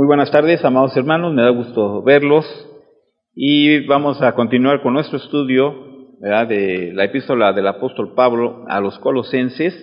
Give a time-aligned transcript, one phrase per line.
[0.00, 2.46] Muy buenas tardes, amados hermanos, me da gusto verlos
[3.34, 5.74] y vamos a continuar con nuestro estudio
[6.20, 9.74] de la epístola del apóstol Pablo a los colosenses.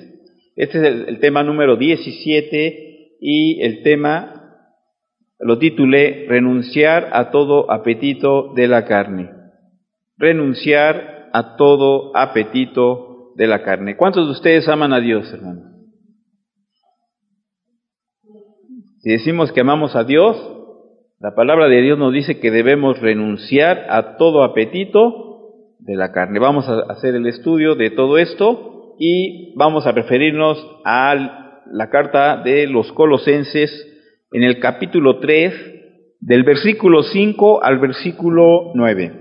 [0.56, 4.56] Este es el, tema número 17 y el tema
[5.38, 9.30] lo titulé Renunciar a todo apetito de la carne.
[10.18, 13.96] Renunciar a todo apetito de la carne.
[13.96, 15.77] ¿Cuántos de ustedes aman a Dios, hermanos?
[19.00, 20.36] Si decimos que amamos a Dios,
[21.20, 26.40] la palabra de Dios nos dice que debemos renunciar a todo apetito de la carne.
[26.40, 32.42] Vamos a hacer el estudio de todo esto y vamos a referirnos a la carta
[32.42, 33.72] de los colosenses
[34.32, 35.54] en el capítulo 3,
[36.20, 39.12] del versículo 5 al versículo 9.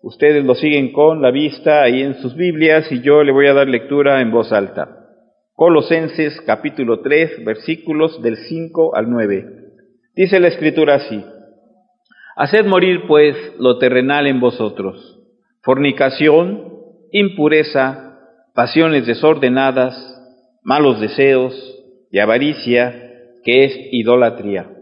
[0.00, 3.52] Ustedes lo siguen con la vista ahí en sus Biblias y yo le voy a
[3.52, 4.93] dar lectura en voz alta.
[5.56, 9.44] Colosenses capítulo 3, versículos del 5 al 9.
[10.16, 11.24] Dice la escritura así,
[12.34, 15.20] Haced morir pues lo terrenal en vosotros,
[15.62, 16.72] fornicación,
[17.12, 18.18] impureza,
[18.52, 19.96] pasiones desordenadas,
[20.64, 21.54] malos deseos
[22.10, 23.12] y avaricia,
[23.44, 24.72] que es idolatría,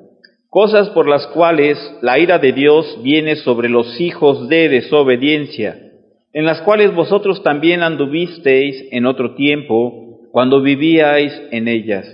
[0.48, 5.76] cosas por las cuales la ira de Dios viene sobre los hijos de desobediencia,
[6.32, 10.01] en las cuales vosotros también anduvisteis en otro tiempo,
[10.32, 12.06] cuando vivíais en ellas.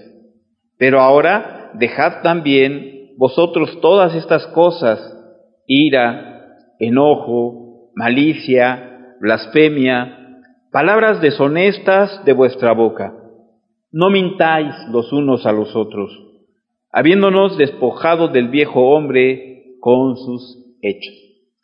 [0.76, 5.00] Pero ahora dejad también vosotros todas estas cosas,
[5.66, 13.14] ira, enojo, malicia, blasfemia, palabras deshonestas de vuestra boca.
[13.90, 16.10] No mintáis los unos a los otros,
[16.92, 21.14] habiéndonos despojado del viejo hombre con sus hechos.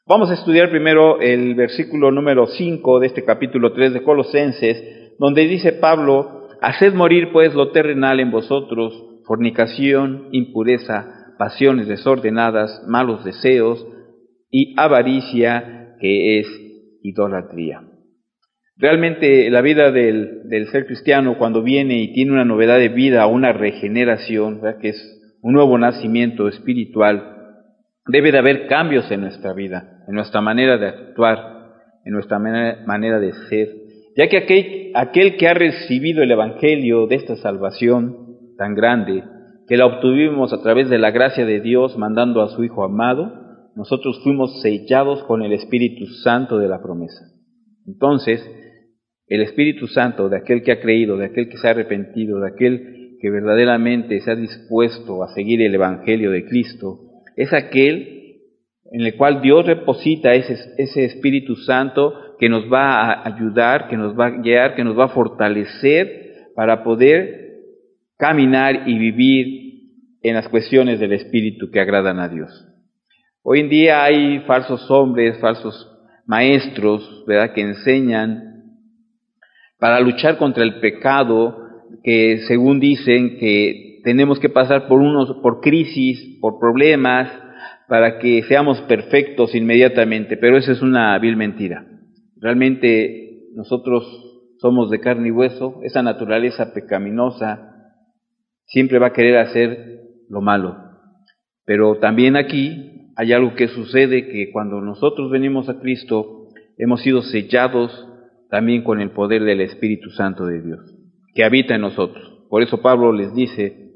[0.06, 5.46] Vamos a estudiar primero el versículo número 5 de este capítulo 3 de Colosenses, donde
[5.46, 6.33] dice Pablo,
[6.64, 13.86] Haced morir pues lo terrenal en vosotros, fornicación, impureza, pasiones desordenadas, malos deseos
[14.50, 16.46] y avaricia, que es
[17.02, 17.82] idolatría.
[18.78, 23.52] Realmente la vida del, ser cristiano cuando viene y tiene una novedad de vida, una
[23.52, 27.60] regeneración, que es un nuevo nacimiento espiritual,
[28.06, 31.74] debe de haber cambios en nuestra vida, en nuestra manera de actuar,
[32.06, 33.83] en nuestra manera de ser,
[34.16, 38.16] ya que aquel, aquel que ha recibido el Evangelio de esta salvación
[38.56, 39.24] tan grande,
[39.66, 43.32] que la obtuvimos a través de la gracia de Dios mandando a su Hijo amado,
[43.74, 47.24] nosotros fuimos sellados con el Espíritu Santo de la promesa.
[47.86, 48.40] Entonces,
[49.26, 52.48] el Espíritu Santo de aquel que ha creído, de aquel que se ha arrepentido, de
[52.48, 57.00] aquel que verdaderamente se ha dispuesto a seguir el Evangelio de Cristo,
[57.36, 58.14] es aquel
[58.92, 62.12] en el cual Dios reposita ese, ese Espíritu Santo
[62.44, 66.50] que nos va a ayudar, que nos va a guiar, que nos va a fortalecer
[66.54, 67.54] para poder
[68.18, 69.46] caminar y vivir
[70.20, 72.50] en las cuestiones del Espíritu que agradan a Dios.
[73.42, 75.90] Hoy en día hay falsos hombres, falsos
[76.26, 78.42] maestros, ¿verdad?, que enseñan
[79.78, 81.56] para luchar contra el pecado,
[82.02, 87.26] que según dicen que tenemos que pasar por unos, por crisis, por problemas,
[87.88, 91.86] para que seamos perfectos inmediatamente, pero eso es una vil mentira.
[92.44, 94.04] Realmente nosotros
[94.58, 97.72] somos de carne y hueso, esa naturaleza pecaminosa
[98.66, 100.76] siempre va a querer hacer lo malo.
[101.64, 107.22] Pero también aquí hay algo que sucede que cuando nosotros venimos a Cristo hemos sido
[107.22, 108.06] sellados
[108.50, 110.80] también con el poder del Espíritu Santo de Dios,
[111.34, 112.44] que habita en nosotros.
[112.50, 113.90] Por eso Pablo les dice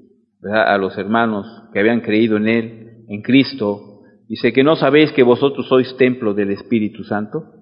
[0.50, 5.22] a los hermanos que habían creído en Él, en Cristo, dice que no sabéis que
[5.22, 7.58] vosotros sois templo del Espíritu Santo.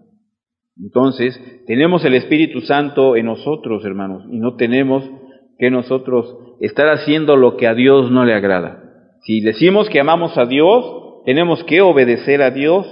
[0.78, 5.08] Entonces, tenemos el Espíritu Santo en nosotros, hermanos, y no tenemos
[5.58, 8.82] que nosotros estar haciendo lo que a Dios no le agrada.
[9.22, 12.86] Si decimos que amamos a Dios, tenemos que obedecer a Dios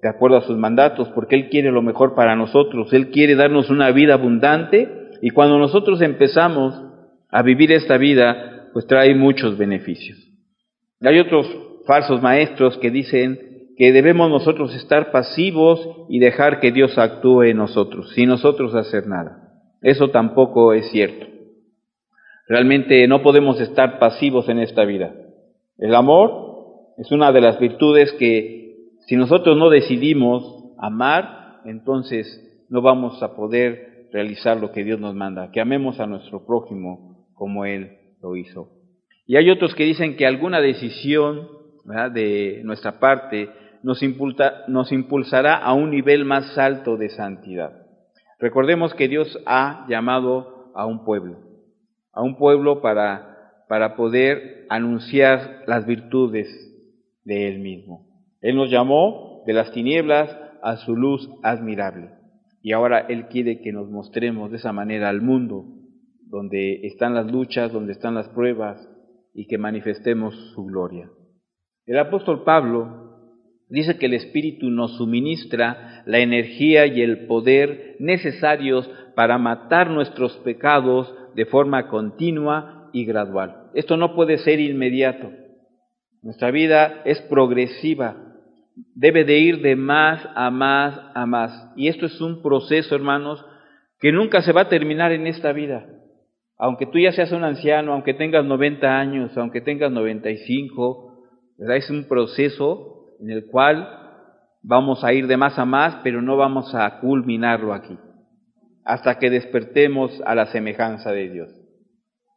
[0.00, 3.70] de acuerdo a sus mandatos, porque Él quiere lo mejor para nosotros, Él quiere darnos
[3.70, 4.86] una vida abundante,
[5.22, 6.74] y cuando nosotros empezamos
[7.30, 10.18] a vivir esta vida, pues trae muchos beneficios.
[11.00, 11.48] Hay otros
[11.86, 17.56] falsos maestros que dicen que debemos nosotros estar pasivos y dejar que Dios actúe en
[17.56, 19.52] nosotros, sin nosotros hacer nada.
[19.82, 21.26] Eso tampoco es cierto.
[22.48, 25.14] Realmente no podemos estar pasivos en esta vida.
[25.78, 28.76] El amor es una de las virtudes que
[29.06, 32.26] si nosotros no decidimos amar, entonces
[32.68, 37.26] no vamos a poder realizar lo que Dios nos manda, que amemos a nuestro prójimo
[37.34, 38.68] como Él lo hizo.
[39.26, 41.48] Y hay otros que dicen que alguna decisión
[42.12, 43.48] de nuestra parte
[43.84, 44.00] nos,
[44.66, 47.86] nos impulsará a un nivel más alto de santidad.
[48.40, 51.38] Recordemos que Dios ha llamado a un pueblo,
[52.12, 56.48] a un pueblo para, para poder anunciar las virtudes
[57.24, 58.06] de Él mismo.
[58.40, 62.10] Él nos llamó de las tinieblas a su luz admirable.
[62.62, 65.66] Y ahora Él quiere que nos mostremos de esa manera al mundo,
[66.26, 68.88] donde están las luchas, donde están las pruebas,
[69.34, 71.10] y que manifestemos su gloria.
[71.86, 73.03] El apóstol Pablo
[73.74, 80.36] dice que el Espíritu nos suministra la energía y el poder necesarios para matar nuestros
[80.38, 83.70] pecados de forma continua y gradual.
[83.74, 85.32] Esto no puede ser inmediato.
[86.22, 88.16] Nuestra vida es progresiva,
[88.94, 91.72] debe de ir de más a más a más.
[91.76, 93.44] Y esto es un proceso, hermanos,
[93.98, 95.84] que nunca se va a terminar en esta vida.
[96.56, 101.12] Aunque tú ya seas un anciano, aunque tengas 90 años, aunque tengas 95,
[101.58, 101.76] ¿verdad?
[101.76, 102.93] es un proceso
[103.24, 103.88] en el cual
[104.62, 107.96] vamos a ir de más a más, pero no vamos a culminarlo aquí,
[108.84, 111.48] hasta que despertemos a la semejanza de Dios,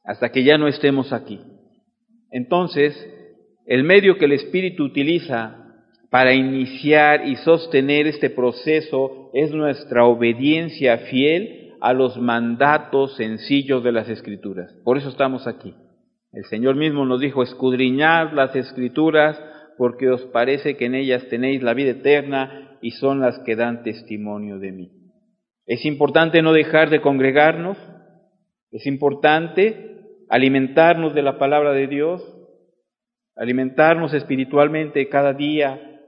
[0.06, 1.42] hasta que ya no estemos aquí.
[2.32, 2.96] Entonces,
[3.66, 5.58] el medio que el Espíritu utiliza
[6.10, 13.92] para iniciar y sostener este proceso es nuestra obediencia fiel a los mandatos sencillos de
[13.92, 14.74] las Escrituras.
[14.86, 15.76] Por eso estamos aquí.
[16.32, 19.38] El Señor mismo nos dijo, escudriñad las Escrituras
[19.78, 23.84] porque os parece que en ellas tenéis la vida eterna y son las que dan
[23.84, 24.92] testimonio de mí.
[25.66, 27.78] Es importante no dejar de congregarnos,
[28.72, 32.22] es importante alimentarnos de la palabra de Dios,
[33.36, 36.02] alimentarnos espiritualmente cada día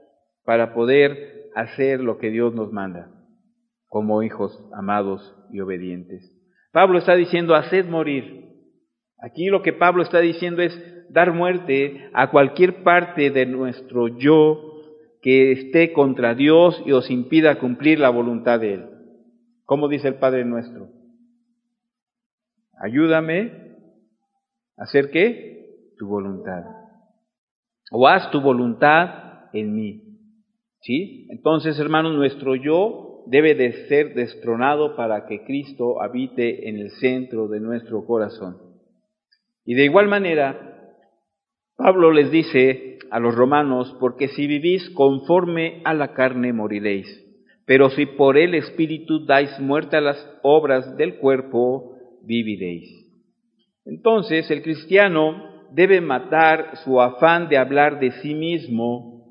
[0.44, 3.10] para poder hacer lo que Dios nos manda
[3.90, 6.32] como hijos amados y obedientes.
[6.72, 8.46] Pablo está diciendo, haced morir.
[9.18, 10.72] Aquí lo que Pablo está diciendo es
[11.12, 14.70] dar muerte a cualquier parte de nuestro yo
[15.22, 18.86] que esté contra Dios y os impida cumplir la voluntad de Él.
[19.64, 20.88] Como dice el Padre nuestro.
[22.80, 23.76] Ayúdame
[24.76, 25.92] a hacer qué?
[25.98, 26.64] Tu voluntad.
[27.90, 30.02] O haz tu voluntad en mí.
[30.80, 31.26] ¿Sí?
[31.30, 37.48] Entonces, hermanos, nuestro yo debe de ser destronado para que Cristo habite en el centro
[37.48, 38.56] de nuestro corazón.
[39.64, 40.69] Y de igual manera,
[41.82, 47.08] Pablo les dice a los romanos, porque si vivís conforme a la carne moriréis,
[47.64, 52.86] pero si por el Espíritu dais muerte a las obras del cuerpo, viviréis.
[53.86, 59.24] Entonces el cristiano debe matar su afán de hablar de sí mismo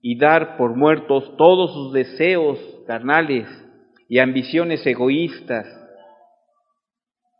[0.00, 2.56] y dar por muertos todos sus deseos
[2.86, 3.48] carnales
[4.08, 5.66] y ambiciones egoístas.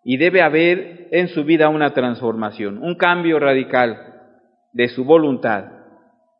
[0.02, 4.15] Y debe haber en su vida una transformación, un cambio radical
[4.76, 5.72] de su voluntad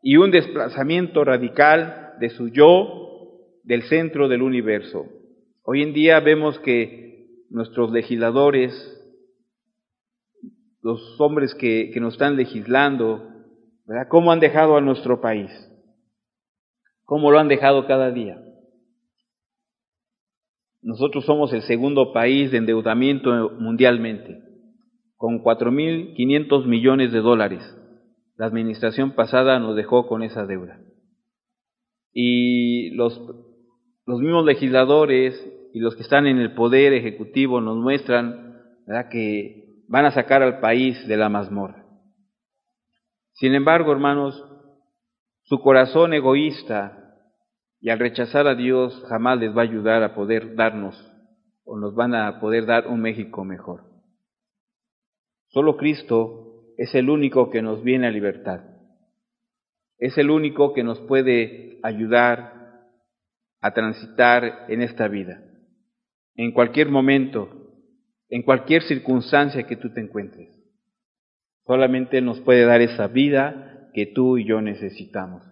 [0.03, 5.06] y un desplazamiento radical de su yo del centro del universo.
[5.62, 8.75] Hoy en día vemos que nuestros legisladores,
[10.83, 13.27] los hombres que, nos están legislando,
[13.87, 14.06] ¿verdad?
[14.11, 15.50] ¿Cómo han dejado a nuestro país?
[17.05, 18.38] ¿Cómo lo han dejado cada día?
[20.83, 24.43] Nosotros somos el segundo país de endeudamiento mundialmente,
[25.17, 27.75] con 4.500 millones de dólares.
[28.37, 30.79] La administración pasada nos dejó con esa deuda.
[32.12, 33.19] Y los,
[34.06, 35.35] los mismos legisladores
[35.73, 38.47] y los que están en el poder ejecutivo nos muestran
[39.11, 41.85] que van a sacar al país de la mazmorra.
[43.33, 44.43] Sin embargo, hermanos,
[45.43, 47.14] su corazón egoísta
[47.81, 50.97] y al rechazar a Dios jamás les va a ayudar a poder darnos
[51.64, 53.85] o nos van a poder dar un México mejor.
[55.49, 56.46] Solo Cristo
[56.76, 58.61] es el único que nos viene a libertad.
[59.99, 62.90] Es el único que nos puede ayudar
[63.61, 65.42] a transitar en esta vida.
[66.35, 67.49] En cualquier momento,
[68.28, 70.50] en cualquier circunstancia que tú te encuentres.
[71.64, 75.42] Solamente nos puede dar esa vida que tú y yo necesitamos.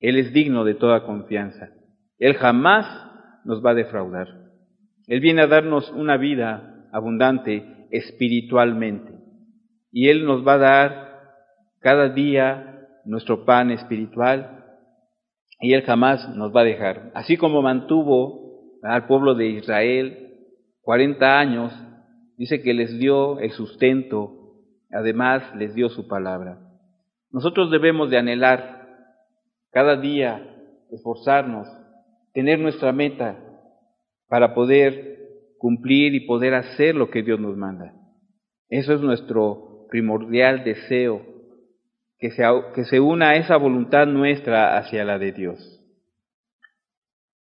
[0.00, 1.70] Él es digno de toda confianza.
[2.18, 2.86] Él jamás
[3.44, 4.28] nos va a defraudar.
[5.06, 9.17] Él viene a darnos una vida abundante espiritualmente.
[9.90, 11.08] Y Él nos va a dar
[11.80, 14.64] cada día nuestro pan espiritual
[15.60, 17.10] y Él jamás nos va a dejar.
[17.14, 20.28] Así como mantuvo al pueblo de Israel
[20.82, 21.72] 40 años,
[22.36, 24.54] dice que les dio el sustento,
[24.90, 26.58] además les dio su palabra.
[27.30, 28.88] Nosotros debemos de anhelar
[29.70, 30.56] cada día,
[30.90, 31.68] esforzarnos,
[32.32, 33.38] tener nuestra meta
[34.28, 35.18] para poder
[35.58, 37.92] cumplir y poder hacer lo que Dios nos manda.
[38.70, 41.22] Eso es nuestro primordial deseo,
[42.18, 42.42] que se,
[42.74, 45.80] que se una a esa voluntad nuestra hacia la de Dios.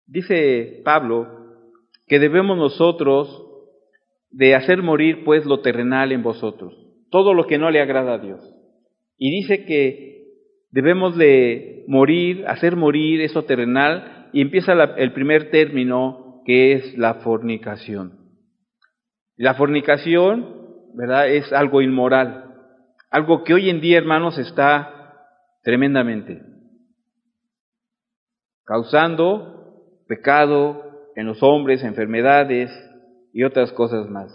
[0.07, 1.45] Dice Pablo
[2.07, 3.45] que debemos nosotros
[4.31, 6.75] de hacer morir pues lo terrenal en vosotros.
[7.11, 8.41] todo lo que no le agrada a Dios.
[9.17, 10.25] Y dice que
[10.73, 17.15] debemos de morir, hacer morir eso terrenal, y empieza el primer término que es la
[17.23, 18.19] fornicación.
[19.37, 20.64] La fornicación,
[20.95, 21.29] ¿verdad?
[21.29, 22.55] Es algo inmoral,
[23.11, 24.91] algo que hoy en día, hermanos, está
[25.63, 26.43] tremendamente
[28.65, 32.71] causando pecado en los hombres, enfermedades
[33.33, 34.33] y otras cosas más.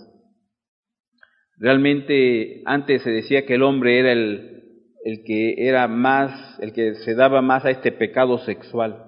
[1.57, 4.63] Realmente antes se decía que el hombre era el,
[5.03, 9.05] el que era más, el que se daba más a este pecado sexual.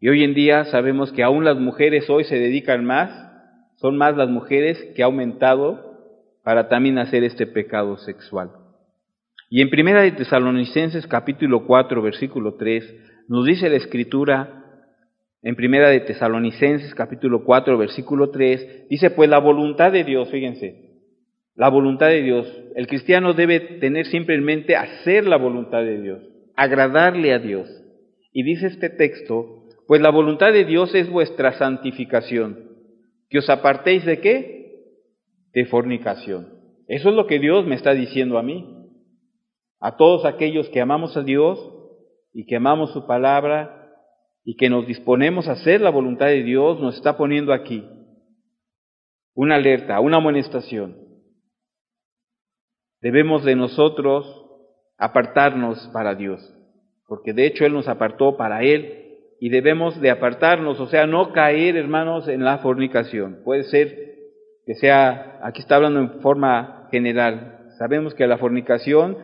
[0.00, 3.10] Y hoy en día sabemos que aún las mujeres hoy se dedican más,
[3.76, 5.85] son más las mujeres que ha aumentado
[6.46, 8.52] para también hacer este pecado sexual.
[9.50, 14.62] Y en Primera de Tesalonicenses capítulo 4 versículo 3 nos dice la escritura
[15.42, 21.00] en Primera de Tesalonicenses capítulo 4 versículo 3 dice pues la voluntad de Dios, fíjense,
[21.56, 22.46] la voluntad de Dios.
[22.76, 26.22] El cristiano debe tener siempre en mente hacer la voluntad de Dios,
[26.54, 27.68] agradarle a Dios.
[28.32, 32.70] Y dice este texto, pues la voluntad de Dios es vuestra santificación,
[33.30, 34.55] que os apartéis de qué?
[35.56, 36.46] De fornicación.
[36.86, 38.88] Eso es lo que Dios me está diciendo a mí,
[39.80, 41.58] a todos aquellos que amamos a Dios
[42.32, 43.92] y que amamos su palabra
[44.44, 47.84] y que nos disponemos a hacer la voluntad de Dios, nos está poniendo aquí
[49.34, 51.06] una alerta, una amonestación
[53.00, 54.26] debemos de nosotros
[54.98, 56.40] apartarnos para Dios,
[57.06, 61.32] porque de hecho Él nos apartó para Él y debemos de apartarnos, o sea, no
[61.32, 63.42] caer, hermanos, en la fornicación.
[63.44, 64.15] Puede ser
[64.66, 69.16] que sea, aquí está hablando en forma general, sabemos que la fornicación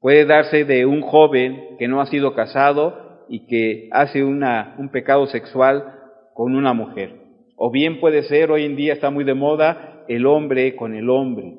[0.00, 4.90] puede darse de un joven que no ha sido casado y que hace una, un
[4.90, 5.94] pecado sexual
[6.32, 7.12] con una mujer.
[7.56, 11.10] O bien puede ser, hoy en día está muy de moda, el hombre con el
[11.10, 11.58] hombre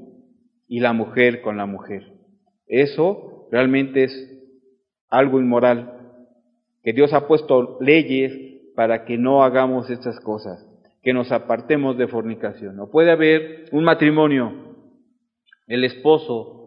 [0.69, 2.13] y la mujer con la mujer.
[2.67, 4.29] Eso realmente es
[5.09, 5.93] algo inmoral,
[6.83, 8.31] que Dios ha puesto leyes
[8.75, 10.65] para que no hagamos estas cosas,
[11.01, 12.75] que nos apartemos de fornicación.
[12.75, 14.75] No puede haber un matrimonio,
[15.68, 16.60] el esposo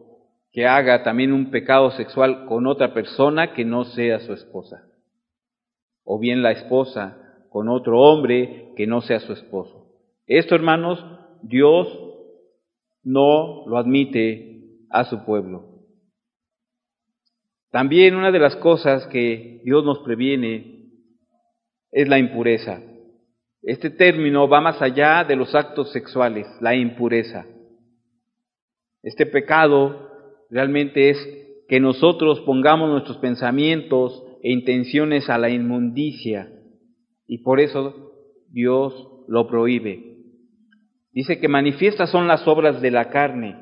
[0.53, 4.85] que haga también un pecado sexual con otra persona que no sea su esposa,
[6.05, 9.87] o bien la esposa con otro hombre que no sea su esposo.
[10.27, 11.05] Esto, hermanos,
[11.43, 11.89] Dios
[13.03, 15.73] no lo admite a su pueblo.
[17.71, 20.91] También una de las cosas que Dios nos previene
[21.91, 22.83] es la impureza.
[23.63, 27.47] Este término va más allá de los actos sexuales, la impureza.
[29.03, 30.11] Este pecado
[30.51, 31.19] realmente es
[31.69, 36.51] que nosotros pongamos nuestros pensamientos e intenciones a la inmundicia
[37.27, 38.13] y por eso
[38.51, 40.13] Dios lo prohíbe.
[41.13, 43.57] Dice que manifiestas son las obras de la carne.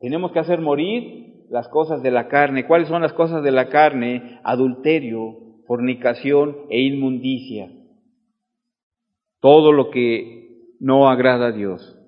[0.00, 2.66] Tenemos que hacer morir las cosas de la carne.
[2.66, 4.40] ¿Cuáles son las cosas de la carne?
[4.42, 7.70] Adulterio, fornicación e inmundicia.
[9.42, 11.98] Todo lo que no agrada a Dios.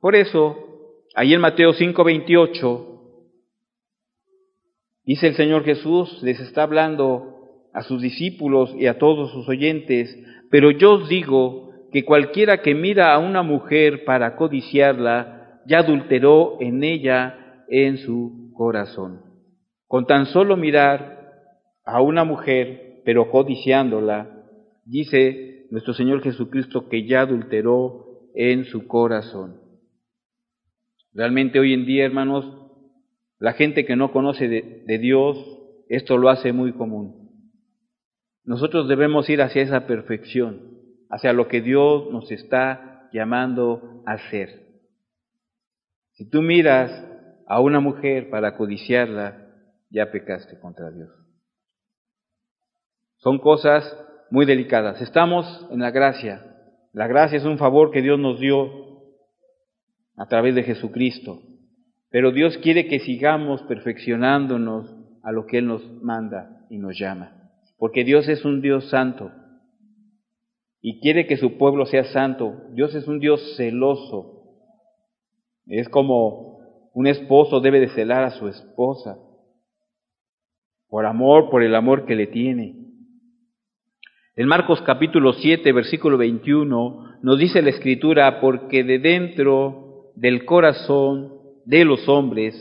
[0.00, 0.56] Por eso,
[1.14, 2.98] ahí en Mateo 5:28,
[5.04, 10.12] dice el Señor Jesús, les está hablando a sus discípulos y a todos sus oyentes,
[10.50, 16.56] pero yo os digo que cualquiera que mira a una mujer para codiciarla, ya adulteró
[16.58, 19.20] en ella en su corazón.
[19.86, 21.30] Con tan solo mirar
[21.84, 24.28] a una mujer, pero codiciándola,
[24.84, 29.60] dice nuestro Señor Jesucristo que ya adulteró en su corazón.
[31.12, 32.44] Realmente hoy en día, hermanos,
[33.40, 35.36] la gente que no conoce de, de Dios,
[35.88, 37.28] esto lo hace muy común.
[38.44, 40.74] Nosotros debemos ir hacia esa perfección
[41.10, 44.78] hacia lo que Dios nos está llamando a hacer.
[46.12, 46.92] Si tú miras
[47.48, 49.48] a una mujer para codiciarla,
[49.90, 51.10] ya pecaste contra Dios.
[53.16, 53.84] Son cosas
[54.34, 55.00] muy delicadas.
[55.00, 56.44] Estamos en la gracia.
[56.92, 58.68] La gracia es un favor que Dios nos dio
[60.16, 61.40] a través de Jesucristo.
[62.10, 67.48] Pero Dios quiere que sigamos perfeccionándonos a lo que Él nos manda y nos llama.
[67.78, 69.30] Porque Dios es un Dios santo
[70.80, 72.60] y quiere que su pueblo sea santo.
[72.72, 74.48] Dios es un Dios celoso.
[75.66, 76.58] Es como
[76.92, 79.16] un esposo debe de celar a su esposa
[80.88, 82.83] por amor, por el amor que le tiene.
[84.36, 91.34] En Marcos capítulo 7, versículo 21, nos dice la escritura, porque de dentro del corazón
[91.64, 92.52] de los hombres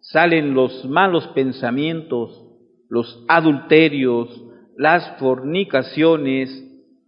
[0.00, 2.44] salen los malos pensamientos,
[2.88, 4.28] los adulterios,
[4.76, 6.50] las fornicaciones,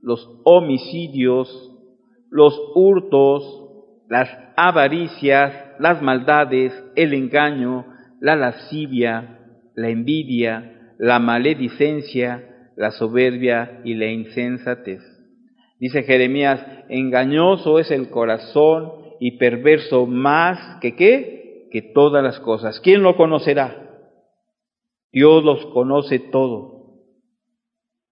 [0.01, 1.73] los homicidios,
[2.31, 3.65] los hurtos,
[4.09, 7.85] las avaricias, las maldades, el engaño,
[8.21, 9.41] la lascivia,
[9.75, 15.01] la envidia, la maledicencia, la soberbia y la insensatez.
[15.79, 22.81] Dice Jeremías, engañoso es el corazón y perverso más que qué, que todas las cosas.
[22.81, 23.85] ¿Quién lo conocerá?
[25.13, 26.75] Dios los conoce todo.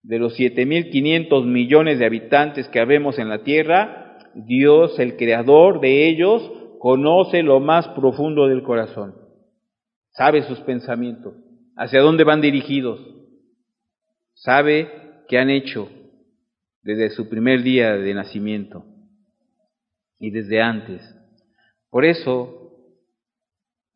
[0.03, 6.09] De los 7.500 millones de habitantes que habemos en la tierra, Dios, el creador de
[6.09, 9.15] ellos, conoce lo más profundo del corazón.
[10.11, 11.35] Sabe sus pensamientos,
[11.77, 13.01] hacia dónde van dirigidos.
[14.35, 14.89] Sabe
[15.29, 15.89] qué han hecho
[16.83, 18.85] desde su primer día de nacimiento
[20.19, 21.03] y desde antes.
[21.91, 22.71] Por eso,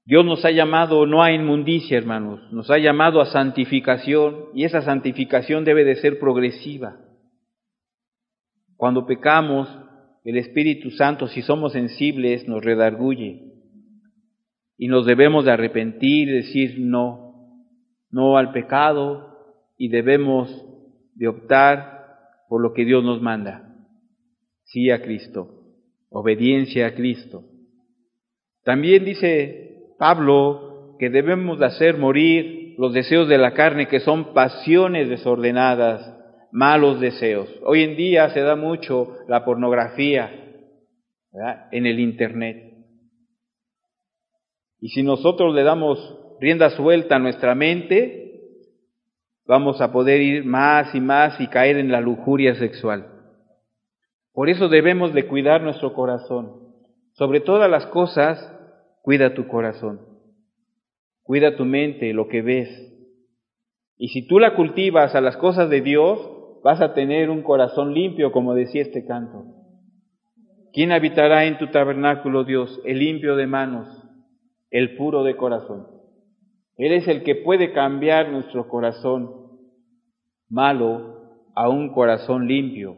[0.04, 4.82] Dios nos ha llamado no a inmundicia, hermanos, nos ha llamado a santificación y esa
[4.82, 6.96] santificación debe de ser progresiva.
[8.76, 9.68] Cuando pecamos,
[10.24, 13.52] el Espíritu Santo, si somos sensibles, nos redarguye
[14.76, 17.62] y nos debemos de arrepentir y decir no,
[18.10, 19.35] no al pecado
[19.76, 20.50] y debemos
[21.14, 21.96] de optar
[22.48, 23.74] por lo que Dios nos manda.
[24.64, 25.48] Sí a Cristo,
[26.10, 27.44] obediencia a Cristo.
[28.64, 34.34] También dice Pablo que debemos de hacer morir los deseos de la carne, que son
[34.34, 36.14] pasiones desordenadas,
[36.52, 37.48] malos deseos.
[37.64, 40.30] Hoy en día se da mucho la pornografía
[41.70, 42.74] en el Internet.
[44.80, 45.98] Y si nosotros le damos
[46.40, 48.25] rienda suelta a nuestra mente,
[49.46, 53.06] vamos a poder ir más y más y caer en la lujuria sexual.
[54.32, 56.66] Por eso debemos de cuidar nuestro corazón.
[57.12, 58.52] Sobre todas las cosas,
[59.06, 60.00] Cuida tu corazón,
[61.22, 62.68] cuida tu mente, lo que ves.
[63.96, 66.18] Y si tú la cultivas a las cosas de Dios,
[66.64, 69.44] vas a tener un corazón limpio, como decía este canto.
[70.72, 72.80] ¿Quién habitará en tu tabernáculo, Dios?
[72.84, 73.86] El limpio de manos,
[74.72, 75.86] el puro de corazón.
[76.76, 79.30] Él es el que puede cambiar nuestro corazón
[80.48, 81.16] malo
[81.54, 82.96] a un corazón limpio.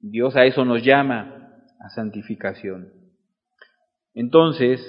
[0.00, 2.92] Dios a eso nos llama, a santificación.
[4.14, 4.80] Entonces,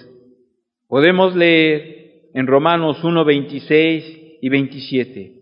[0.88, 5.40] podemos leer en Romanos 1, 26 y 27.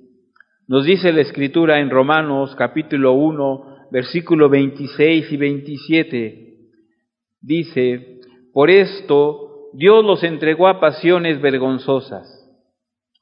[0.68, 6.58] Nos dice la escritura en Romanos capítulo 1, versículo 26 y 27.
[7.42, 8.20] Dice,
[8.54, 12.38] por esto Dios los entregó a pasiones vergonzosas,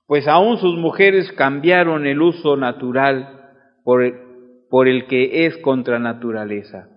[0.08, 3.52] pues aún sus mujeres cambiaron el uso natural
[3.84, 6.90] por el, que es contra naturaleza.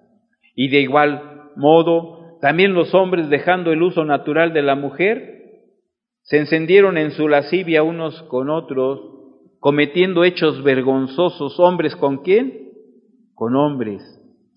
[0.55, 5.43] Y de igual modo, también los hombres, dejando el uso natural de la mujer,
[6.23, 9.01] se encendieron en su lascivia unos con otros,
[9.59, 12.71] cometiendo hechos vergonzosos, hombres con quién?
[13.35, 14.03] Con hombres,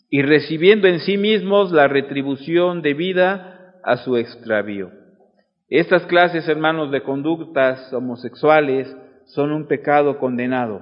[0.10, 3.55] y recibiendo en sí mismos la retribución debida
[3.86, 4.92] a su extravío.
[5.70, 8.94] Estas clases, hermanos, de conductas homosexuales
[9.28, 10.82] son un pecado condenado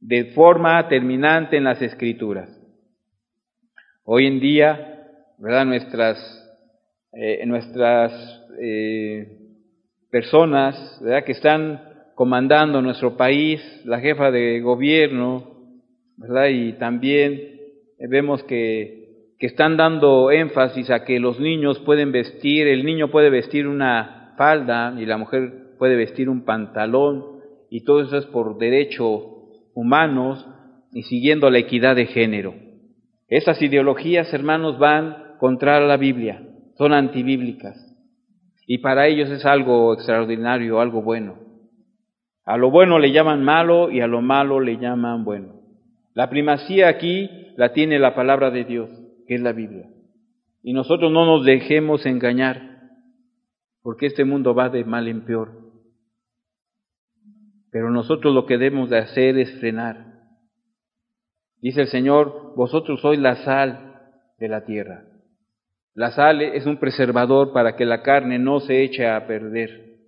[0.00, 2.50] de forma terminante en las escrituras.
[4.04, 4.94] Hoy en día
[5.38, 5.64] ¿verdad?
[5.66, 6.18] Nuestras,
[7.12, 8.12] eh, nuestras
[8.60, 9.38] eh,
[10.10, 11.24] personas, ¿verdad?
[11.24, 11.82] Que están
[12.14, 15.74] comandando nuestro país, la jefa de gobierno,
[16.16, 16.48] ¿verdad?
[16.48, 17.58] Y también
[17.98, 19.03] vemos que,
[19.44, 24.32] que están dando énfasis a que los niños pueden vestir, el niño puede vestir una
[24.38, 29.22] falda y la mujer puede vestir un pantalón, y todo eso es por derechos
[29.74, 30.48] humanos
[30.94, 32.54] y siguiendo la equidad de género.
[33.28, 36.40] Esas ideologías, hermanos, van contra la Biblia,
[36.78, 37.76] son antibíblicas.
[38.66, 41.34] Y para ellos es algo extraordinario, algo bueno.
[42.46, 45.60] A lo bueno le llaman malo y a lo malo le llaman bueno.
[46.14, 47.28] La primacía aquí
[47.58, 49.88] la tiene la palabra de Dios, que es la Biblia.
[50.62, 52.80] Y nosotros no nos dejemos engañar,
[53.82, 55.52] porque este mundo va de mal en peor.
[57.70, 60.14] Pero nosotros lo que debemos de hacer es frenar.
[61.60, 64.00] Dice el Señor, vosotros sois la sal
[64.38, 65.04] de la tierra.
[65.94, 69.98] La sal es un preservador para que la carne no se eche a perder.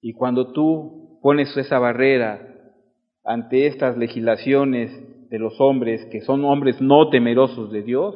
[0.00, 2.46] Y cuando tú pones esa barrera
[3.24, 4.90] ante estas legislaciones
[5.30, 8.14] de los hombres, que son hombres no temerosos de Dios,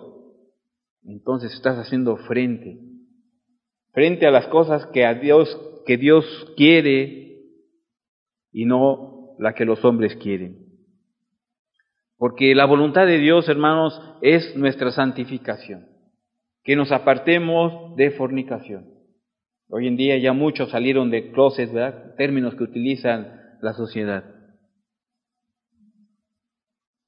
[1.05, 2.79] entonces estás haciendo frente,
[3.93, 6.25] frente a las cosas que a Dios, que Dios
[6.57, 7.41] quiere
[8.53, 10.63] y no la que los hombres quieren.
[12.17, 15.89] Porque la voluntad de Dios, hermanos, es nuestra santificación,
[16.63, 18.89] que nos apartemos de fornicación.
[19.69, 22.15] Hoy en día ya muchos salieron de closet, ¿verdad?
[22.17, 24.32] Términos que utilizan la sociedad.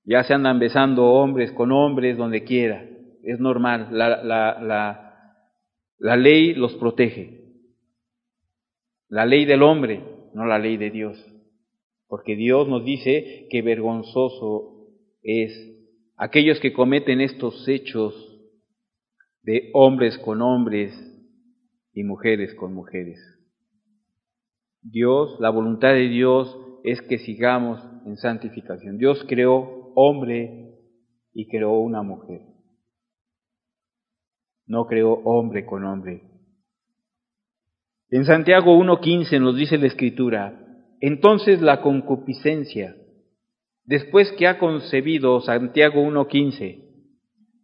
[0.04, 2.86] Ya se andan besando hombres con hombres donde quiera.
[3.22, 3.88] Es normal.
[3.90, 4.58] La, la,
[5.98, 7.40] la, ley los protege.
[9.08, 10.02] La ley del hombre,
[10.34, 11.24] no la ley de Dios.
[12.06, 14.88] Porque Dios nos dice que vergonzoso
[15.22, 15.52] es
[16.16, 18.14] aquellos que cometen estos hechos
[19.42, 20.92] de hombres con hombres
[21.94, 23.18] y mujeres con mujeres.
[24.82, 28.98] Dios, la voluntad de Dios es que sigamos en santificación.
[28.98, 30.74] Dios creó hombre
[31.32, 32.42] y creó una mujer.
[34.66, 36.22] No creó hombre con hombre.
[38.10, 40.60] En Santiago 1.15 nos dice la Escritura,
[41.00, 42.94] entonces la concupiscencia,
[43.84, 46.84] después que ha concebido, Santiago 1.15,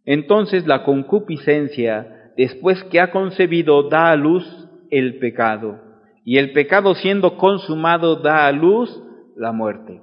[0.05, 4.45] entonces la concupiscencia, después que ha concebido, da a luz
[4.89, 5.79] el pecado,
[6.25, 8.89] y el pecado siendo consumado da a luz
[9.35, 10.01] la muerte.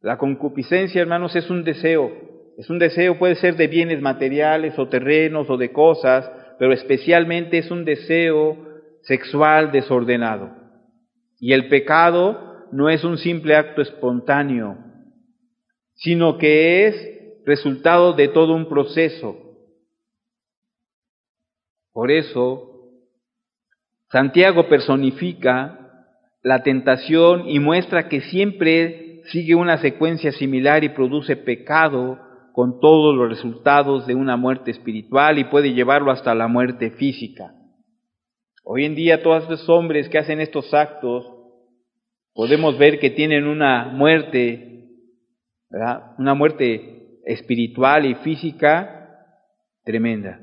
[0.00, 2.10] La concupiscencia, hermanos, es un deseo.
[2.56, 7.58] Es un deseo, puede ser de bienes materiales o terrenos o de cosas, pero especialmente
[7.58, 8.56] es un deseo
[9.02, 10.50] sexual desordenado.
[11.38, 14.76] Y el pecado no es un simple acto espontáneo,
[15.94, 19.36] sino que es resultado de todo un proceso.
[21.92, 22.90] Por eso,
[24.10, 26.06] Santiago personifica
[26.42, 32.18] la tentación y muestra que siempre sigue una secuencia similar y produce pecado
[32.52, 37.54] con todos los resultados de una muerte espiritual y puede llevarlo hasta la muerte física.
[38.64, 41.26] Hoy en día todos los hombres que hacen estos actos
[42.34, 44.88] podemos ver que tienen una muerte,
[46.18, 49.24] una muerte espiritual y física
[49.84, 50.40] tremenda.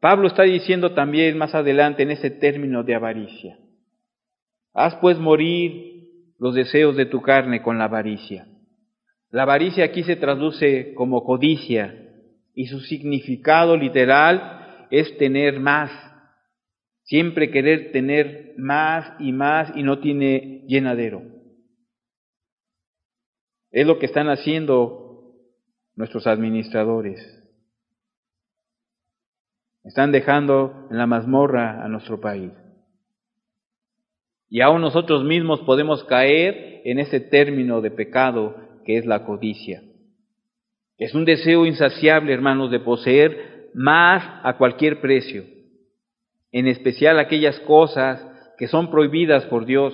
[0.00, 3.58] Pablo está diciendo también más adelante en ese término de avaricia.
[4.72, 5.97] Haz pues morir
[6.38, 8.46] los deseos de tu carne con la avaricia.
[9.30, 11.94] La avaricia aquí se traduce como codicia
[12.54, 15.90] y su significado literal es tener más.
[17.02, 21.22] Siempre querer tener más y más y no tiene llenadero.
[23.70, 25.34] Es lo que están haciendo
[25.94, 27.20] nuestros administradores.
[29.84, 32.52] Están dejando en la mazmorra a nuestro país.
[34.50, 39.82] Y aún nosotros mismos podemos caer en ese término de pecado que es la codicia.
[40.96, 45.44] Es un deseo insaciable, hermanos, de poseer más a cualquier precio,
[46.50, 48.24] en especial aquellas cosas
[48.56, 49.92] que son prohibidas por Dios.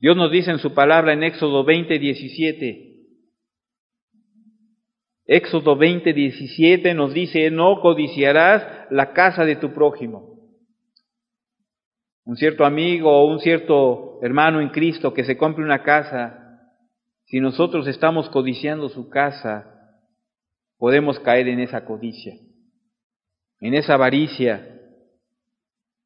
[0.00, 2.84] Dios nos dice en su palabra en Éxodo 20, 17,
[5.26, 10.37] Éxodo 20, 17 nos dice, no codiciarás la casa de tu prójimo
[12.28, 16.60] un cierto amigo o un cierto hermano en Cristo que se compre una casa,
[17.24, 19.96] si nosotros estamos codiciando su casa,
[20.76, 22.34] podemos caer en esa codicia,
[23.62, 24.78] en esa avaricia.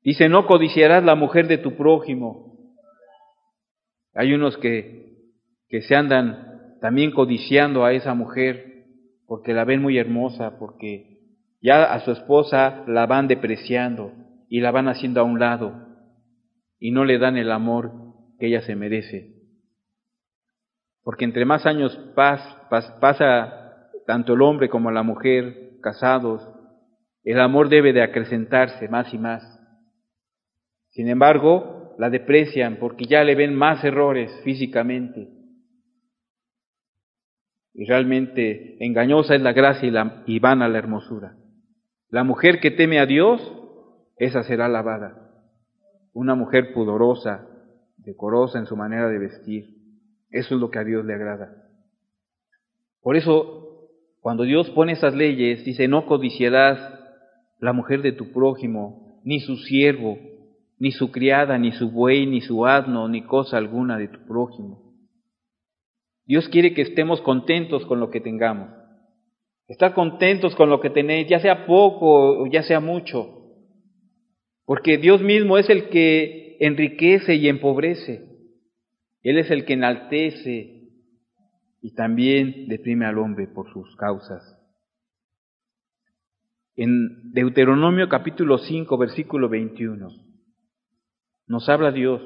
[0.04, 2.72] Dice, no codiciarás la mujer de tu prójimo.
[4.14, 5.16] Hay unos que,
[5.68, 8.84] que se andan también codiciando a esa mujer
[9.26, 11.18] porque la ven muy hermosa, porque
[11.60, 14.12] ya a su esposa la van depreciando
[14.48, 15.91] y la van haciendo a un lado
[16.82, 17.92] y no le dan el amor
[18.40, 19.36] que ella se merece.
[21.04, 26.42] Porque entre más años pasa tanto el hombre como la mujer casados,
[27.22, 29.44] el amor debe de acrecentarse más y más.
[30.90, 35.28] Sin embargo, la deprecian porque ya le ven más errores físicamente.
[37.74, 41.36] Y realmente engañosa es la gracia y, la, y vana la hermosura.
[42.08, 43.40] La mujer que teme a Dios,
[44.16, 45.31] esa será alabada
[46.12, 47.46] una mujer pudorosa,
[47.96, 49.64] decorosa en su manera de vestir.
[50.30, 51.68] Eso es lo que a Dios le agrada.
[53.02, 53.88] Por eso,
[54.20, 56.78] cuando Dios pone esas leyes, dice, no codiciarás
[57.58, 60.18] la mujer de tu prójimo, ni su siervo,
[60.78, 64.92] ni su criada, ni su buey, ni su asno, ni cosa alguna de tu prójimo.
[66.24, 68.70] Dios quiere que estemos contentos con lo que tengamos.
[69.68, 73.41] Estar contentos con lo que tenéis, ya sea poco o ya sea mucho.
[74.64, 78.28] Porque Dios mismo es el que enriquece y empobrece.
[79.22, 80.82] Él es el que enaltece
[81.80, 84.58] y también deprime al hombre por sus causas.
[86.76, 90.08] En Deuteronomio capítulo 5, versículo 21,
[91.46, 92.22] nos habla Dios.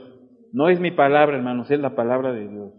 [0.53, 2.73] No es mi palabra, hermanos, es la palabra de Dios.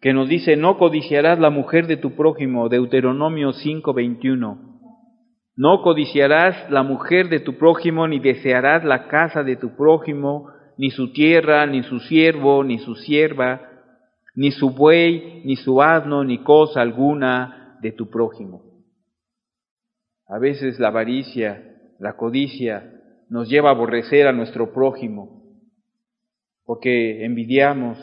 [0.00, 4.67] Que nos dice, no codiciarás la mujer de tu prójimo, Deuteronomio 5, 21.
[5.58, 10.92] No codiciarás la mujer de tu prójimo, ni desearás la casa de tu prójimo, ni
[10.92, 13.68] su tierra, ni su siervo, ni su sierva,
[14.36, 18.62] ni su buey, ni su asno, ni cosa alguna de tu prójimo.
[20.28, 22.92] A veces la avaricia, la codicia
[23.28, 25.42] nos lleva a aborrecer a nuestro prójimo,
[26.64, 27.98] porque envidiamos,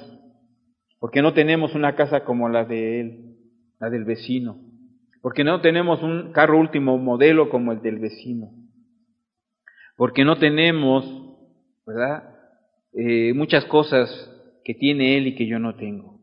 [1.00, 3.38] porque no tenemos una casa como la de él,
[3.80, 4.65] la del vecino,
[5.26, 8.52] porque no tenemos un carro último modelo como el del vecino,
[9.98, 11.04] porque no tenemos,
[11.84, 12.30] ¿verdad?
[12.94, 14.08] Eh, muchas cosas
[14.64, 16.22] que tiene él y que yo no tengo.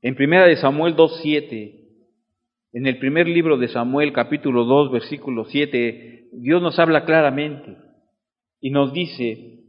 [0.00, 1.84] En primera de Samuel 2.7,
[2.72, 7.76] en el primer libro de Samuel, capítulo 2, versículo 7, Dios nos habla claramente
[8.58, 9.66] y nos dice,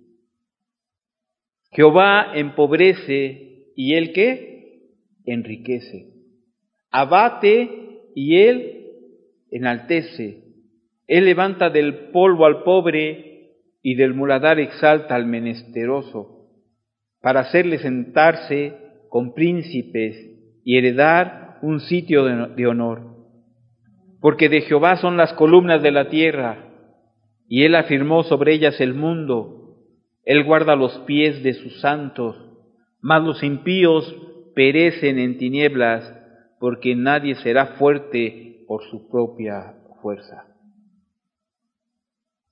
[1.71, 4.93] Jehová empobrece y él qué?
[5.25, 6.12] Enriquece.
[6.93, 8.85] Abate y él
[9.49, 10.43] enaltece.
[11.07, 13.49] Él levanta del polvo al pobre
[13.81, 16.49] y del muladar exalta al menesteroso,
[17.19, 18.77] para hacerle sentarse
[19.09, 20.15] con príncipes
[20.63, 23.01] y heredar un sitio de, honor.
[24.21, 26.69] Porque de Jehová son las columnas de la tierra,
[27.47, 29.79] y él afirmó sobre ellas el mundo.
[30.25, 32.37] Él guarda los pies de sus santos,
[33.01, 34.15] mas los impíos
[34.53, 36.22] perecen en tinieblas,
[36.63, 40.45] porque nadie será fuerte por su propia fuerza.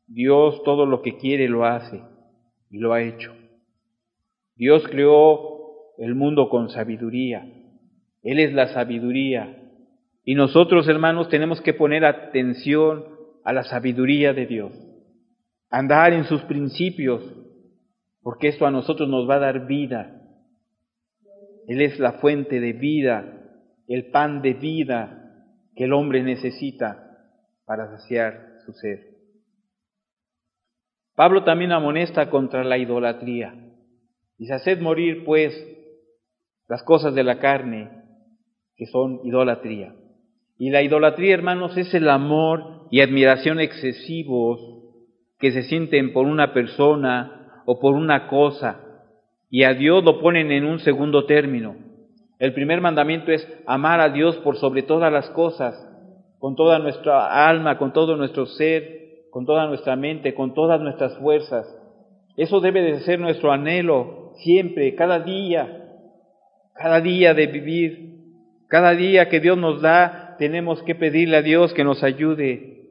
[0.05, 2.03] Dios todo lo que quiere lo hace
[2.69, 3.33] y lo ha hecho.
[4.57, 7.49] Dios creó el mundo con sabiduría.
[8.21, 9.71] Él es la sabiduría.
[10.25, 13.05] Y nosotros, hermanos, tenemos que poner atención
[13.45, 14.73] a la sabiduría de Dios.
[15.69, 17.23] Andar en sus principios,
[18.21, 20.21] porque esto a nosotros nos va a dar vida.
[21.69, 23.37] Él es la fuente de vida,
[23.87, 27.17] el pan de vida que el hombre necesita
[27.65, 28.99] para saciar su sed.
[31.15, 33.53] Pablo también amonesta contra la idolatría.
[34.37, 35.53] Dice, haced morir pues
[36.67, 37.91] las cosas de la carne
[38.75, 39.93] que son idolatría.
[40.57, 44.59] Y la idolatría, hermanos, es el amor y admiración excesivos
[45.37, 48.79] que se sienten por una persona o por una cosa,
[49.49, 51.75] y a Dios lo ponen en un segundo término.
[52.41, 55.75] El primer mandamiento es amar a Dios por sobre todas las cosas,
[56.39, 61.15] con toda nuestra alma, con todo nuestro ser, con toda nuestra mente, con todas nuestras
[61.19, 61.67] fuerzas.
[62.35, 65.85] Eso debe de ser nuestro anhelo siempre, cada día,
[66.73, 68.11] cada día de vivir.
[68.67, 72.87] Cada día que Dios nos da, tenemos que pedirle a Dios que nos ayude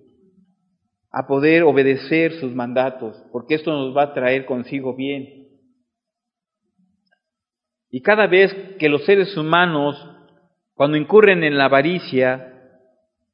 [1.10, 5.39] a poder obedecer sus mandatos, porque esto nos va a traer consigo bien.
[7.90, 9.96] Y cada vez que los seres humanos,
[10.74, 12.55] cuando incurren en la avaricia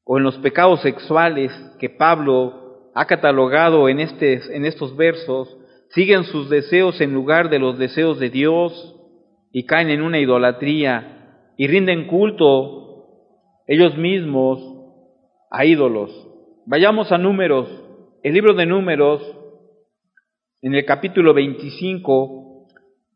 [0.03, 5.55] o en los pecados sexuales que Pablo ha catalogado en, este, en estos versos,
[5.89, 8.95] siguen sus deseos en lugar de los deseos de Dios
[9.51, 12.87] y caen en una idolatría y rinden culto
[13.67, 14.59] ellos mismos
[15.51, 16.11] a ídolos.
[16.65, 17.69] Vayamos a números,
[18.23, 19.21] el libro de números,
[20.61, 22.46] en el capítulo 25,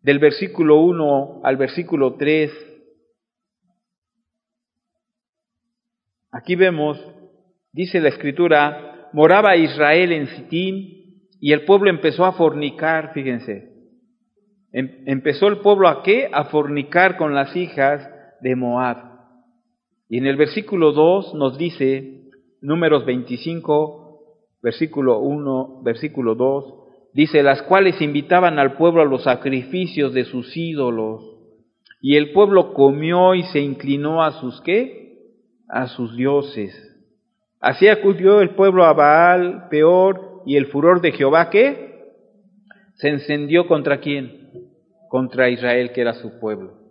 [0.02, 2.52] del versículo 1 al versículo 3.
[6.32, 7.00] Aquí vemos,
[7.72, 11.02] dice la escritura, moraba Israel en Sittim
[11.40, 13.70] y el pueblo empezó a fornicar, fíjense.
[14.72, 16.30] Em, empezó el pueblo a qué?
[16.32, 18.10] A fornicar con las hijas
[18.42, 19.12] de Moab.
[20.08, 22.22] Y en el versículo 2 nos dice,
[22.62, 24.20] Números 25,
[24.62, 26.81] versículo 1, versículo 2,
[27.14, 31.24] dice, las cuales invitaban al pueblo a los sacrificios de sus ídolos.
[32.02, 35.20] Y el pueblo comió y se inclinó a sus qué?
[35.68, 36.74] A sus dioses.
[37.60, 42.06] Así acudió el pueblo a Baal, peor, y el furor de Jehová qué?
[42.96, 44.70] Se encendió contra quién?
[45.10, 46.82] Contra Israel, que era su pueblo.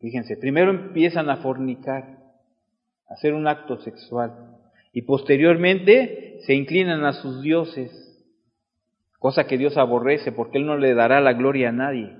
[0.00, 2.04] Fíjense, primero empiezan a fornicar,
[3.08, 4.32] a hacer un acto sexual
[4.92, 7.90] y posteriormente se inclinan a sus dioses,
[9.20, 12.16] cosa que Dios aborrece porque Él no le dará la gloria a nadie.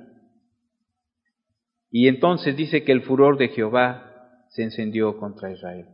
[1.91, 5.87] Y entonces dice que el furor de Jehová se encendió contra Israel.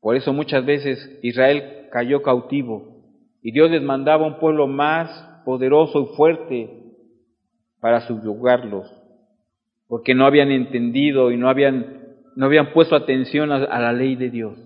[0.00, 3.02] Por eso muchas veces Israel cayó cautivo
[3.42, 5.10] y Dios les mandaba un pueblo más
[5.44, 6.82] poderoso y fuerte
[7.80, 8.92] para subyugarlos,
[9.88, 12.04] porque no habían entendido y no habían,
[12.36, 14.58] no habían puesto atención a la ley de Dios.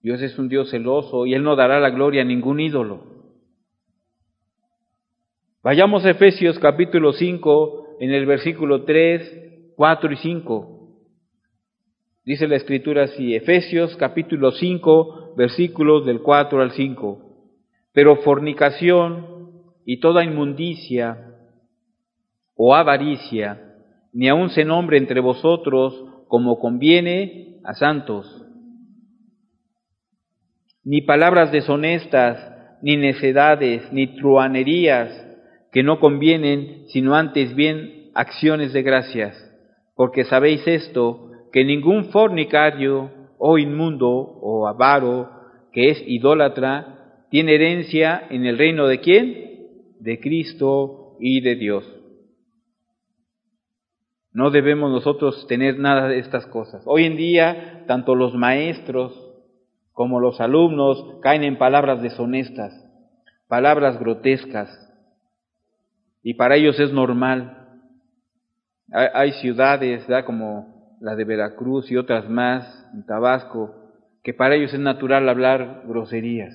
[0.00, 3.11] Dios es un Dios celoso y Él no dará la gloria a ningún ídolo.
[5.62, 10.88] Vayamos a Efesios capítulo 5 en el versículo 3, 4 y 5.
[12.24, 17.18] Dice la escritura así, Efesios capítulo 5 versículos del 4 al 5.
[17.92, 19.52] Pero fornicación
[19.84, 21.36] y toda inmundicia
[22.56, 23.74] o avaricia,
[24.12, 28.42] ni aun se nombre entre vosotros como conviene a santos
[30.84, 32.50] ni palabras deshonestas,
[32.82, 35.31] ni necedades, ni truanerías
[35.72, 39.34] que no convienen, sino antes bien acciones de gracias.
[39.96, 45.30] Porque sabéis esto, que ningún fornicario o inmundo o avaro
[45.72, 49.68] que es idólatra tiene herencia en el reino de quién?
[50.00, 51.90] De Cristo y de Dios.
[54.32, 56.82] No debemos nosotros tener nada de estas cosas.
[56.86, 59.18] Hoy en día, tanto los maestros
[59.92, 62.72] como los alumnos caen en palabras deshonestas,
[63.48, 64.68] palabras grotescas,
[66.22, 67.58] y para ellos es normal.
[68.92, 73.74] Hay, ciudades, como la de Veracruz y otras más, en Tabasco,
[74.22, 76.52] que para ellos es natural hablar groserías,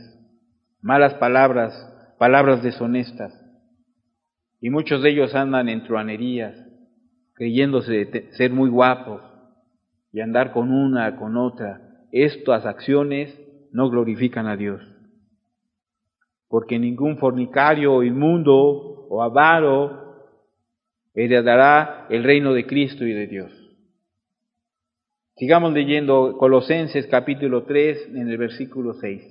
[0.82, 1.73] malas palabras,
[2.17, 3.34] palabras deshonestas.
[4.62, 6.56] Y muchos de ellos andan en truanerías,
[7.34, 9.21] creyéndose ser muy guapos
[10.12, 11.82] y andar con una, con otra.
[12.12, 13.38] Estas acciones
[13.71, 14.82] no glorifican a Dios.
[16.49, 18.53] Porque ningún fornicario o inmundo
[19.10, 20.15] o avaro
[21.13, 23.51] heredará el reino de Cristo y de Dios.
[25.36, 29.21] Sigamos leyendo Colosenses capítulo 3 en el versículo 6.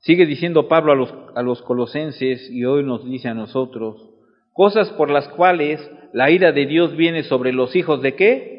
[0.00, 4.10] Sigue diciendo Pablo a los, a los colosenses y hoy nos dice a nosotros,
[4.52, 5.80] cosas por las cuales
[6.12, 8.52] la ira de Dios viene sobre los hijos de qué?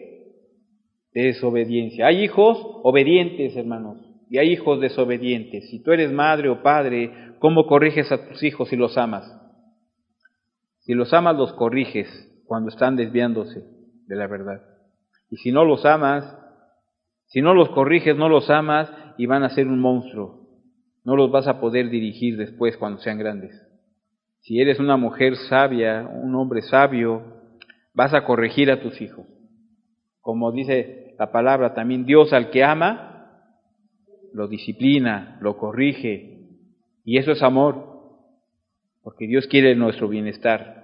[1.13, 2.08] desobediencia.
[2.08, 3.97] Hay hijos obedientes, hermanos,
[4.34, 5.69] y hay hijos desobedientes.
[5.69, 9.32] Si tú eres madre o padre, ¿cómo corriges a tus hijos si los amas?
[10.80, 12.10] Si los amas, los corriges
[12.48, 13.63] cuando están desviándose
[14.08, 14.63] de la verdad.
[15.30, 16.36] Y si no los amas,
[17.28, 20.48] si no los corriges, no los amas y van a ser un monstruo.
[21.04, 23.52] No los vas a poder dirigir después cuando sean grandes.
[24.39, 27.22] Si eres una mujer sabia, un hombre sabio,
[27.93, 29.28] vas a corregir a tus hijos.
[30.22, 33.12] Como dice la palabra también, Dios al que ama,
[34.34, 36.39] lo disciplina, lo corrige.
[37.06, 37.86] Y eso es amor,
[39.04, 40.84] porque Dios quiere nuestro bienestar.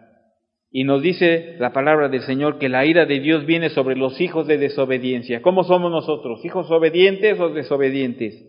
[0.71, 4.21] Y nos dice la palabra del Señor que la ira de Dios viene sobre los
[4.21, 5.41] hijos de desobediencia.
[5.41, 6.45] ¿Cómo somos nosotros?
[6.45, 8.45] ¿Hijos obedientes o desobedientes?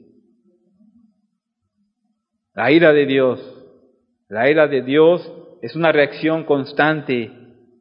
[2.54, 3.40] La ira de Dios.
[4.28, 5.32] La ira de Dios
[5.62, 7.30] es una reacción constante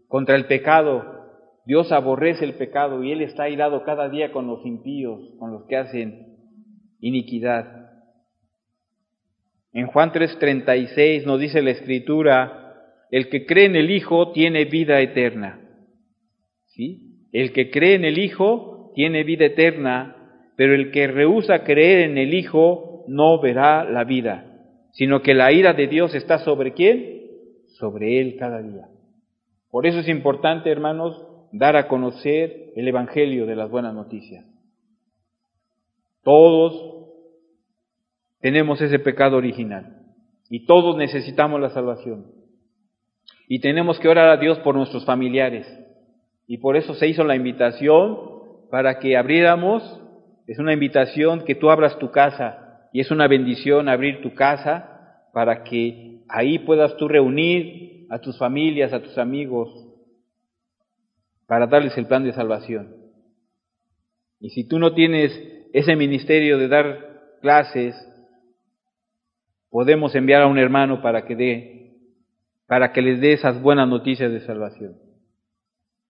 [0.08, 1.20] contra el pecado,
[1.66, 5.66] Dios aborrece el pecado y Él está airado cada día con los impíos, con los
[5.68, 6.29] que hacen
[7.00, 7.90] iniquidad.
[9.74, 12.74] En Juan 3:36 nos dice la Escritura,
[13.12, 15.62] el que cree en el Hijo tiene vida eterna.
[16.68, 17.28] ¿Sí?
[17.32, 20.16] El que cree en el Hijo tiene vida eterna,
[20.56, 24.46] pero el que rehúsa creer en el Hijo no verá la vida,
[24.92, 27.22] sino que la ira de Dios está sobre quién?
[27.80, 28.88] Sobre él cada día.
[29.72, 34.49] Por eso es importante, hermanos, dar a conocer el Evangelio de las buenas noticias.
[36.30, 37.08] Todos
[38.40, 40.06] tenemos ese pecado original
[40.48, 42.28] y todos necesitamos la salvación.
[43.48, 45.66] Y tenemos que orar a Dios por nuestros familiares.
[46.46, 48.16] Y por eso se hizo la invitación
[48.70, 49.82] para que abriéramos,
[50.46, 55.26] es una invitación que tú abras tu casa y es una bendición abrir tu casa
[55.34, 59.72] para que ahí puedas tú reunir a tus familias, a tus amigos,
[61.48, 62.96] para darles el plan de salvación.
[64.40, 67.10] Y si tú no tienes ese ministerio de dar
[67.42, 67.96] clases,
[69.70, 71.94] podemos enviar a un hermano para que dé,
[72.68, 74.96] para que les dé esas buenas noticias de salvación.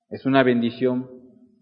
[0.09, 1.09] Es una bendición,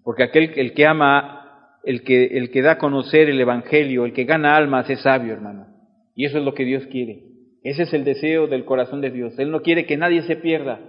[0.03, 4.13] porque aquel el que ama, el que, el que da a conocer el Evangelio, el
[4.13, 5.67] que gana almas es sabio, hermano.
[6.15, 7.23] Y eso es lo que Dios quiere.
[7.63, 9.37] Ese es el deseo del corazón de Dios.
[9.37, 10.79] Él no quiere que nadie se pierda.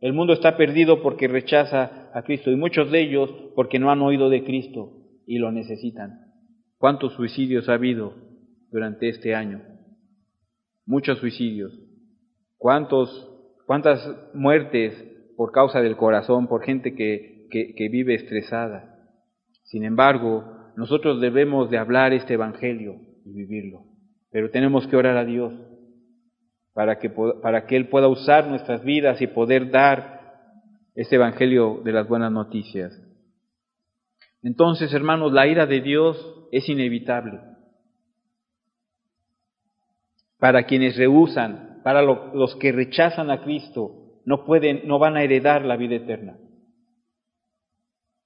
[0.00, 4.00] El mundo está perdido porque rechaza a Cristo y muchos de ellos porque no han
[4.00, 4.92] oído de Cristo
[5.26, 6.29] y lo necesitan.
[6.80, 8.14] ¿Cuántos suicidios ha habido
[8.70, 9.60] durante este año?
[10.86, 11.78] Muchos suicidios.
[12.56, 13.10] ¿Cuántos,
[13.66, 14.00] ¿Cuántas
[14.32, 14.94] muertes
[15.36, 18.98] por causa del corazón, por gente que, que, vive estresada?
[19.64, 22.94] Sin embargo, nosotros debemos de hablar este Evangelio
[23.26, 23.82] y vivirlo.
[24.32, 25.52] Pero tenemos que orar a Dios
[26.72, 30.22] para que, para que Él pueda usar nuestras vidas y poder dar
[30.94, 32.98] este Evangelio de las buenas noticias.
[34.42, 37.40] Entonces, hermanos, la ira de Dios es inevitable.
[40.38, 45.64] Para quienes rehusan, para los que rechazan a Cristo, no pueden, no van a heredar
[45.64, 46.38] la vida eterna.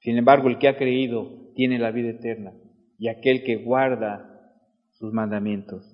[0.01, 2.53] Sin embargo, el que ha creído tiene la vida eterna
[2.99, 4.53] y aquel que guarda
[4.93, 5.91] sus mandamientos.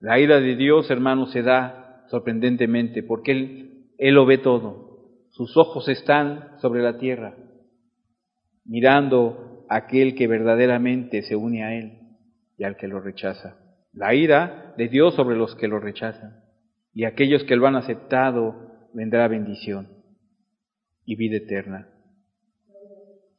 [0.00, 4.86] La ira de Dios, hermanos, se da sorprendentemente porque Él, Él lo ve todo.
[5.30, 7.36] Sus ojos están sobre la tierra,
[8.64, 11.98] mirando aquel que verdaderamente se une a Él
[12.58, 13.56] y al que lo rechaza.
[13.92, 16.44] La ira de Dios sobre los que lo rechazan.
[16.92, 19.88] Y aquellos que lo han aceptado vendrá bendición
[21.04, 21.88] y vida eterna.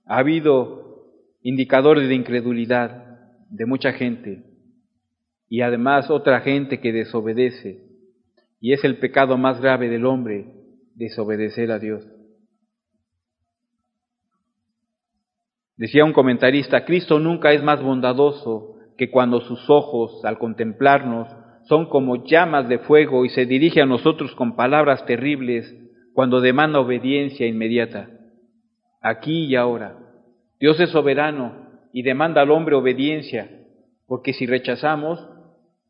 [0.05, 1.11] Ha habido
[1.41, 3.19] indicadores de incredulidad
[3.49, 4.43] de mucha gente
[5.49, 7.86] y además otra gente que desobedece.
[8.59, 10.45] Y es el pecado más grave del hombre,
[10.95, 12.07] desobedecer a Dios.
[15.78, 21.28] Decía un comentarista, Cristo nunca es más bondadoso que cuando sus ojos, al contemplarnos,
[21.65, 25.75] son como llamas de fuego y se dirige a nosotros con palabras terribles
[26.13, 28.09] cuando demanda obediencia inmediata,
[29.01, 29.99] aquí y ahora.
[30.59, 33.49] Dios es soberano y demanda al hombre obediencia,
[34.07, 35.23] porque si rechazamos,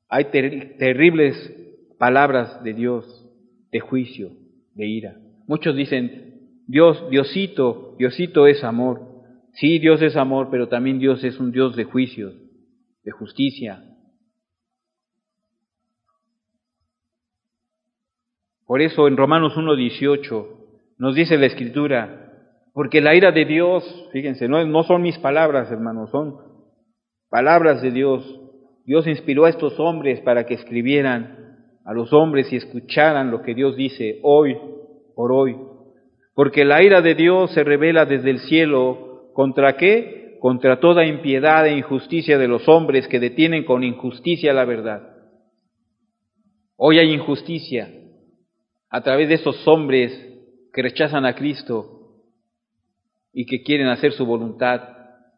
[0.09, 1.53] hay terribles
[1.97, 3.25] palabras de Dios,
[3.71, 4.31] de juicio,
[4.73, 5.15] de ira.
[5.47, 9.06] Muchos dicen, Dios, Diosito, Diosito es amor.
[9.59, 12.35] Sí, Dios es amor, pero también Dios es un Dios de juicios,
[13.03, 13.83] de justicia.
[18.67, 20.47] Por eso en Romanos 1.18
[20.99, 22.33] nos dice la Escritura,
[22.73, 26.35] porque la ira de Dios, fíjense, no, no son mis palabras, hermanos, son
[27.27, 28.39] palabras de Dios.
[28.85, 33.55] Dios inspiró a estos hombres para que escribieran a los hombres y escucharan lo que
[33.55, 34.55] Dios dice hoy
[35.15, 35.57] por hoy.
[36.35, 39.06] Porque la ira de Dios se revela desde el cielo
[39.37, 40.39] ¿Contra qué?
[40.39, 45.15] Contra toda impiedad e injusticia de los hombres que detienen con injusticia la verdad.
[46.75, 47.87] Hoy hay injusticia
[48.89, 50.11] a través de esos hombres
[50.73, 52.15] que rechazan a Cristo
[53.31, 54.81] y que quieren hacer su voluntad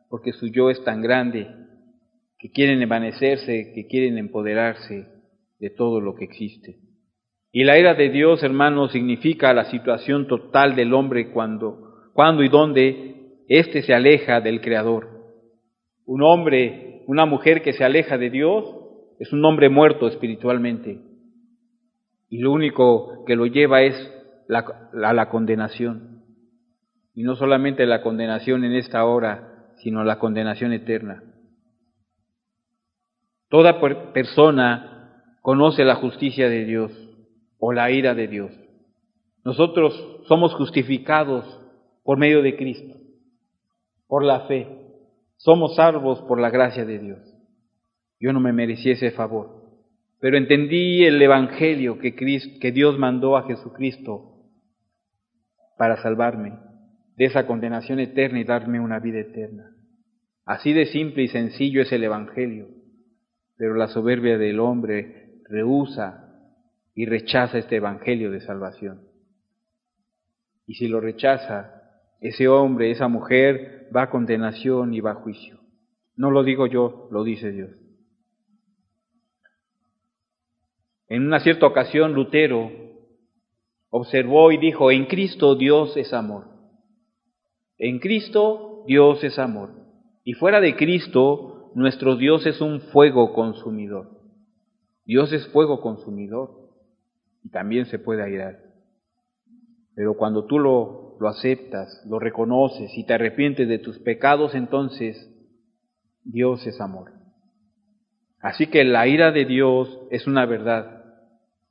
[0.10, 1.50] porque su yo es tan grande,
[2.38, 5.10] que quieren envanecerse, que quieren empoderarse
[5.60, 6.78] de todo lo que existe.
[7.52, 12.48] Y la ira de Dios, hermanos, significa la situación total del hombre cuando, cuando y
[12.48, 13.10] donde
[13.50, 15.10] este se aleja del Creador.
[16.06, 18.64] Un hombre, una mujer que se aleja de Dios
[19.20, 21.02] es un hombre muerto espiritualmente.
[22.30, 23.96] Y lo único que lo lleva es
[24.48, 26.24] la, la condenación.
[27.16, 31.24] Y no solamente la condenación en esta hora, sino la condenación eterna.
[33.50, 33.82] Toda
[34.14, 36.92] persona conoce la justicia de Dios
[37.58, 38.52] o la ira de Dios.
[39.44, 41.46] Nosotros somos justificados
[42.04, 42.99] por medio de Cristo
[44.10, 44.68] por la fe.
[45.38, 47.20] Somos salvos por la gracia de Dios.
[48.20, 49.64] Yo no me merecía ese favor,
[50.20, 54.36] pero entendí el Evangelio que, que Dios mandó a Jesucristo
[55.78, 56.60] para salvarme
[57.16, 59.72] de esa condenación eterna y darme una vida eterna.
[60.44, 62.68] Así de simple y sencillo es el Evangelio,
[63.56, 66.26] pero la soberbia del hombre rehúsa
[66.96, 69.02] y rechaza este Evangelio de salvación.
[70.66, 71.79] Y si lo rechaza,
[72.20, 75.60] ese hombre, esa mujer va a condenación y va a juicio.
[76.16, 77.72] No lo digo yo, lo dice Dios.
[81.08, 82.72] En una cierta ocasión Lutero
[83.90, 86.46] observó y dijo, en Cristo Dios es amor.
[87.78, 89.72] En Cristo Dios es amor.
[90.24, 94.20] Y fuera de Cristo, nuestro Dios es un fuego consumidor.
[95.06, 96.52] Dios es fuego consumidor
[97.44, 98.60] y también se puede airar.
[99.96, 105.30] Pero cuando tú lo lo aceptas, lo reconoces y te arrepientes de tus pecados, entonces
[106.24, 107.12] Dios es amor.
[108.42, 111.04] Así que la ira de Dios es una verdad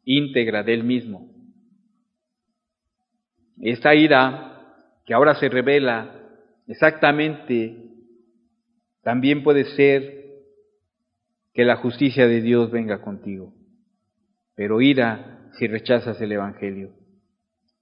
[0.05, 1.31] íntegra de Él mismo.
[3.61, 4.49] Esta ira
[5.07, 6.15] que ahora se revela
[6.67, 7.89] exactamente
[9.03, 10.19] también puede ser
[11.55, 13.55] que la justicia de Dios venga contigo,
[14.55, 16.98] pero ira si rechazas el Evangelio.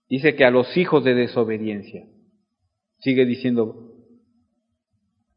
[0.08, 2.06] Dice que a los hijos de desobediencia.
[2.98, 3.92] Sigue diciendo,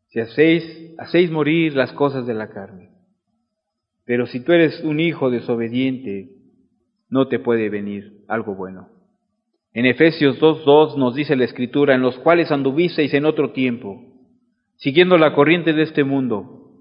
[0.10, 2.92] si hacéis, hacéis morir las cosas de la carne.
[4.06, 6.30] Pero si tú eres un hijo desobediente,
[7.10, 8.90] no te puede venir algo bueno.
[9.74, 14.04] En Efesios 2.2 nos dice la Escritura, en los cuales anduvisteis en otro tiempo,
[14.78, 16.72] siguiendo la corriente de este mundo.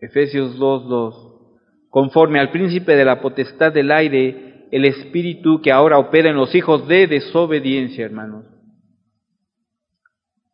[0.00, 6.30] Efesios 2.2, conforme al príncipe de la potestad del aire, el espíritu que ahora opera
[6.30, 8.44] en los hijos de desobediencia, hermanos.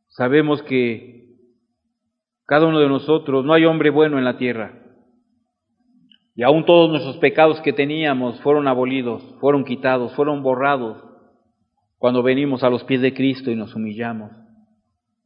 [0.09, 1.23] Sabemos que
[2.47, 4.79] cada uno de nosotros, no hay hombre bueno en la tierra.
[6.35, 11.03] Y aún todos nuestros pecados que teníamos fueron abolidos, fueron quitados, fueron borrados
[11.99, 14.33] cuando venimos a los pies de Cristo y nos humillamos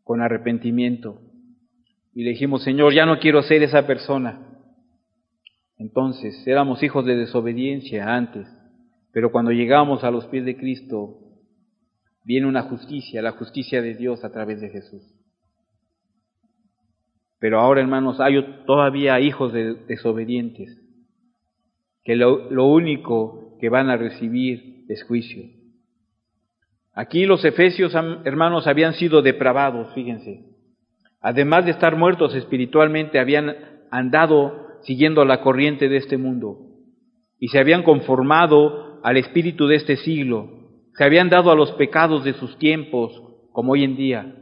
[0.05, 1.21] con arrepentimiento.
[2.15, 4.47] Y le dijimos, Señor, ya no quiero ser esa persona.
[5.79, 8.47] Entonces, éramos hijos de desobediencia antes.
[9.17, 11.17] Pero cuando llegamos a los pies de Cristo,
[12.23, 15.03] viene una justicia, la justicia de Dios a través de Jesús.
[17.39, 18.35] Pero ahora, hermanos, hay
[18.67, 20.69] todavía hijos desobedientes,
[22.05, 25.45] que lo, lo único que van a recibir es juicio.
[26.93, 30.45] Aquí los efesios, hermanos, habían sido depravados, fíjense.
[31.23, 33.57] Además de estar muertos espiritualmente, habían
[33.91, 36.67] andado siguiendo la corriente de este mundo
[37.39, 40.51] y se habían conformado al espíritu de este siglo,
[40.95, 43.23] se habían dado a los pecados de sus tiempos,
[43.53, 44.35] como hoy en día.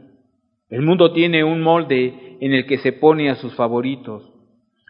[0.69, 4.31] El mundo tiene un molde en el que se pone a sus favoritos.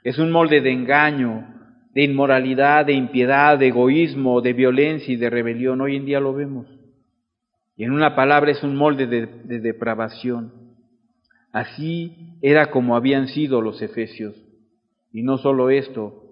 [0.04, 1.48] Es un molde de engaño,
[1.94, 5.82] de inmoralidad, de impiedad, de egoísmo, de violencia y de rebelión.
[5.82, 6.68] Hoy en día lo vemos.
[7.78, 10.54] Y en una palabra es un molde de, de depravación.
[11.52, 14.36] Así era como habían sido los efesios.
[15.12, 16.24] Y no solo esto,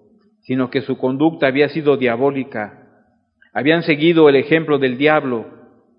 [0.42, 2.83] sino que su conducta había sido diabólica.
[3.54, 5.46] Habían seguido el ejemplo del diablo.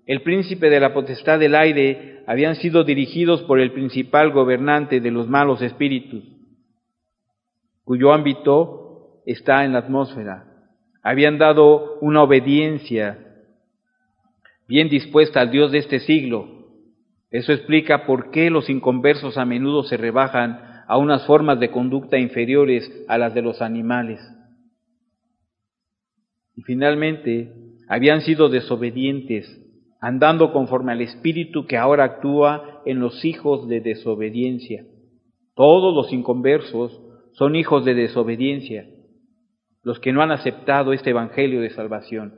[0.04, 5.10] El príncipe de la potestad del aire habían sido dirigidos por el principal gobernante de
[5.10, 6.22] los malos espíritus,
[7.82, 10.44] cuyo ámbito está en la atmósfera.
[11.02, 13.18] Habían dado una obediencia
[14.68, 16.48] bien dispuesta al Dios de este siglo.
[17.30, 22.18] Eso explica por qué los inconversos a menudo se rebajan a unas formas de conducta
[22.18, 24.20] inferiores a las de los animales.
[26.56, 27.52] Y finalmente,
[27.88, 29.62] habían sido desobedientes,
[30.00, 34.84] andando conforme al espíritu que ahora actúa en los hijos de desobediencia.
[35.54, 37.00] Todos los inconversos
[37.32, 38.86] son hijos de desobediencia,
[39.82, 42.34] los que no han aceptado este Evangelio de salvación.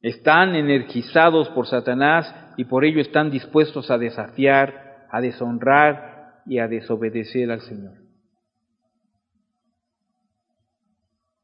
[0.00, 6.68] Están energizados por Satanás y por ello están dispuestos a desafiar, a deshonrar y a
[6.68, 8.01] desobedecer al Señor.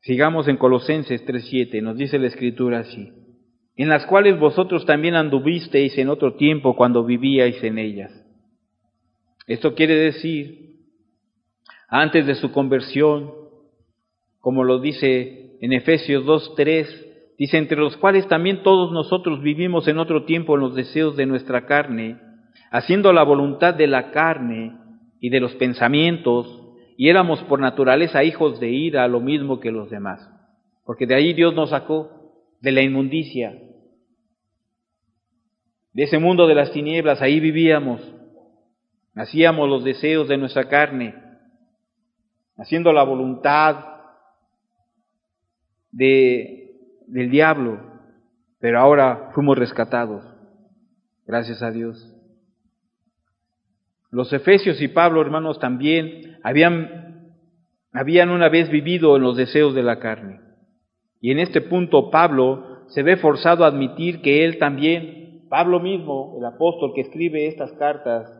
[0.09, 3.13] Sigamos en Colosenses 3:7, nos dice la escritura así,
[3.77, 8.11] en las cuales vosotros también anduvisteis en otro tiempo cuando vivíais en ellas.
[9.47, 10.79] Esto quiere decir,
[11.91, 13.33] antes de su conversión,
[14.41, 16.87] como lo dice en Efesios 2:3,
[17.37, 21.27] dice, entre los cuales también todos nosotros vivimos en otro tiempo en los deseos de
[21.27, 22.19] nuestra carne,
[22.71, 24.75] haciendo la voluntad de la carne
[25.21, 26.68] y de los pensamientos,
[27.01, 30.29] y éramos por naturaleza hijos de ira, lo mismo que los demás.
[30.85, 32.11] Porque de ahí Dios nos sacó,
[32.61, 33.57] de la inmundicia,
[35.93, 38.03] de ese mundo de las tinieblas, ahí vivíamos,
[39.15, 41.15] hacíamos los deseos de nuestra carne,
[42.57, 43.77] haciendo la voluntad
[45.93, 46.75] de,
[47.07, 47.79] del diablo,
[48.59, 50.25] pero ahora fuimos rescatados,
[51.25, 52.18] gracias a Dios.
[54.11, 57.35] Los Efesios y Pablo, hermanos, también habían,
[57.93, 60.41] habían una vez vivido en los deseos de la carne.
[61.21, 66.37] Y en este punto Pablo se ve forzado a admitir que él también, Pablo mismo,
[66.39, 68.33] el apóstol que escribe estas cartas,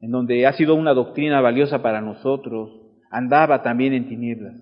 [0.00, 2.70] en donde ha sido una doctrina valiosa para nosotros,
[3.10, 4.54] andaba también en tinieblas.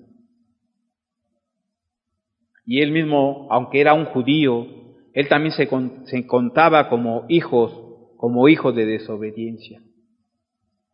[2.64, 4.66] Y él mismo, aunque era un judío,
[5.12, 5.68] él también se,
[6.04, 7.72] se contaba como hijos,
[8.16, 9.82] como hijos de desobediencia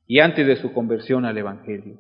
[0.07, 1.99] y antes de su conversión al Evangelio.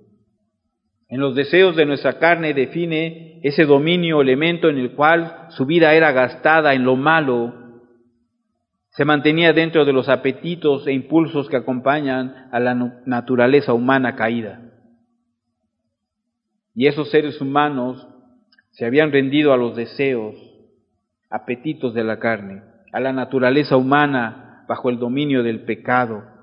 [1.08, 5.94] En los deseos de nuestra carne define ese dominio elemento en el cual su vida
[5.94, 7.54] era gastada en lo malo,
[8.90, 12.74] se mantenía dentro de los apetitos e impulsos que acompañan a la
[13.06, 14.60] naturaleza humana caída.
[16.74, 18.06] Y esos seres humanos
[18.70, 20.34] se habían rendido a los deseos,
[21.30, 26.33] apetitos de la carne, a la naturaleza humana bajo el dominio del pecado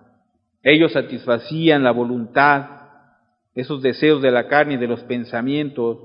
[0.64, 2.82] ellos satisfacían la voluntad,
[3.56, 5.98] esos deseos de la carne y de los pensamientos,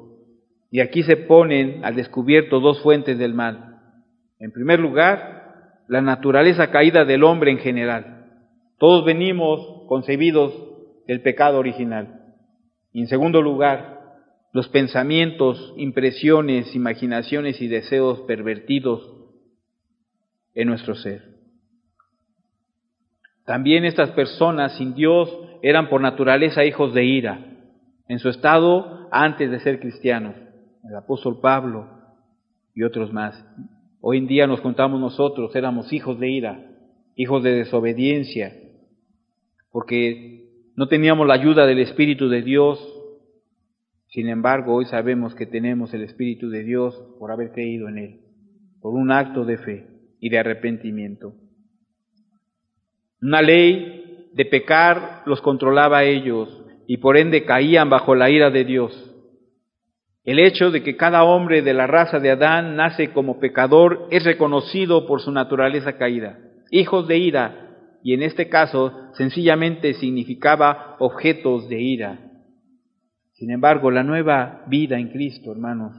[0.71, 3.81] y aquí se ponen al descubierto dos fuentes del mal.
[4.39, 8.27] En primer lugar, la naturaleza caída del hombre en general.
[8.79, 10.53] Todos venimos concebidos
[11.07, 12.35] del pecado original.
[12.93, 13.97] Y en segundo lugar,
[14.53, 19.17] los pensamientos, impresiones, imaginaciones y deseos pervertidos
[20.55, 21.36] en nuestro ser.
[23.47, 25.33] También estas personas sin Dios
[25.63, 27.47] eran por naturaleza hijos de ira,
[28.09, 30.35] en su estado antes de ser cristianos,
[30.85, 31.89] el apóstol Pablo
[32.75, 33.45] y otros más.
[34.01, 36.71] Hoy en día nos contamos nosotros, éramos hijos de ira,
[37.15, 38.53] hijos de desobediencia,
[39.71, 42.81] porque no teníamos la ayuda del Espíritu de Dios.
[44.09, 48.21] Sin embargo, hoy sabemos que tenemos el Espíritu de Dios por haber creído en Él,
[48.81, 49.87] por un acto de fe
[50.19, 51.35] y de arrepentimiento.
[53.23, 58.51] Una ley de pecar los controlaba a ellos y por ende caían bajo la ira
[58.51, 59.15] de Dios.
[60.25, 64.25] El hecho de que cada hombre de la raza de Adán nace como pecador es
[64.25, 66.39] reconocido por su naturaleza caída,
[66.71, 67.67] hijos de ira
[68.03, 72.19] y en este caso sencillamente significaba objetos de ira.
[73.33, 75.95] Sin embargo, la nueva vida en Cristo, hermanos,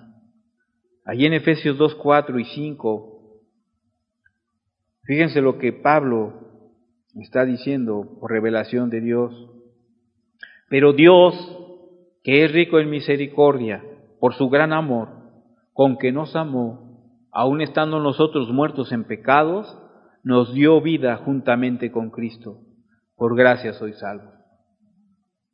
[1.05, 3.41] allí en Efesios 2, 4 y 5,
[5.03, 6.46] fíjense lo que Pablo
[7.23, 9.33] está diciendo por revelación de Dios.
[10.69, 11.33] Pero Dios,
[12.23, 13.83] que es rico en misericordia,
[14.19, 15.09] por su gran amor,
[15.73, 19.77] con que nos amó, aun estando nosotros muertos en pecados,
[20.23, 22.59] nos dio vida juntamente con Cristo.
[23.15, 24.31] Por gracia soy salvo.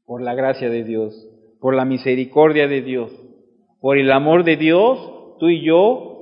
[0.06, 1.14] Por la gracia de Dios,
[1.60, 3.12] por la misericordia de Dios,
[3.80, 6.14] por el amor de Dios, tú y yo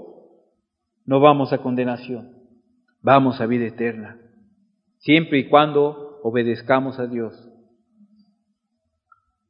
[1.06, 2.36] no vamos a condenación,
[3.02, 4.20] vamos a vida eterna,
[5.02, 7.34] siempre y cuando obedezcamos a Dios.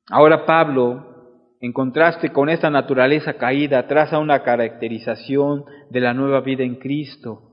[0.09, 1.11] Ahora Pablo
[1.61, 7.51] en contraste con esta naturaleza caída, traza una caracterización de la nueva vida en Cristo.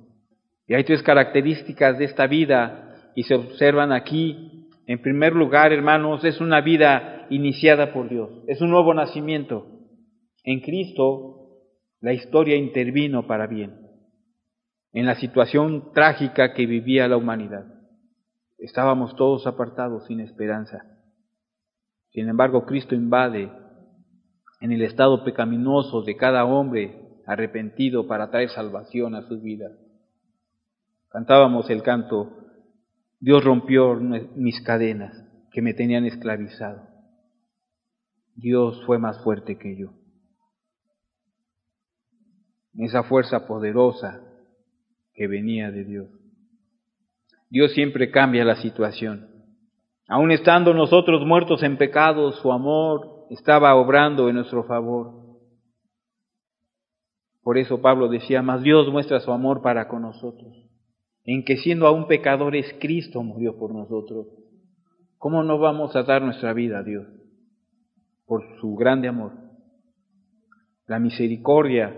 [0.67, 4.67] Y hay tres características de esta vida y se observan aquí.
[4.87, 9.67] En primer lugar, hermanos, es una vida iniciada por Dios, es un nuevo nacimiento.
[10.43, 11.35] En Cristo
[12.01, 13.89] la historia intervino para bien
[14.93, 17.78] en la situación trágica que vivía la humanidad.
[18.59, 20.85] Estábamos todos apartados sin esperanza.
[22.11, 23.51] Sin embargo, Cristo invade
[24.61, 29.71] en el estado pecaminoso de cada hombre arrepentido para traer salvación a su vida.
[31.11, 32.37] Cantábamos el canto,
[33.21, 36.89] Dios rompió mis cadenas que me tenían esclavizado.
[38.35, 39.93] Dios fue más fuerte que yo.
[42.75, 44.23] Esa fuerza poderosa
[45.13, 46.18] que venía de Dios.
[47.51, 49.29] Dios siempre cambia la situación.
[50.09, 55.19] Aun estando nosotros muertos en pecados, su amor estaba obrando en nuestro favor.
[57.43, 60.55] Por eso Pablo decía, más Dios muestra su amor para con nosotros,
[61.25, 64.27] en que siendo aún pecadores, Cristo murió por nosotros.
[65.19, 67.07] ¿Cómo no vamos a dar nuestra vida a Dios?
[68.27, 69.33] Por su grande amor.
[70.87, 71.95] La misericordia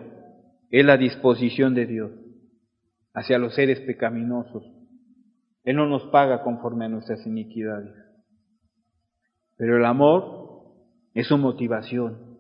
[0.70, 2.12] es la disposición de Dios
[3.14, 4.79] hacia los seres pecaminosos.
[5.64, 7.94] Él no nos paga conforme a nuestras iniquidades.
[9.56, 10.62] Pero el amor
[11.14, 12.38] es su motivación,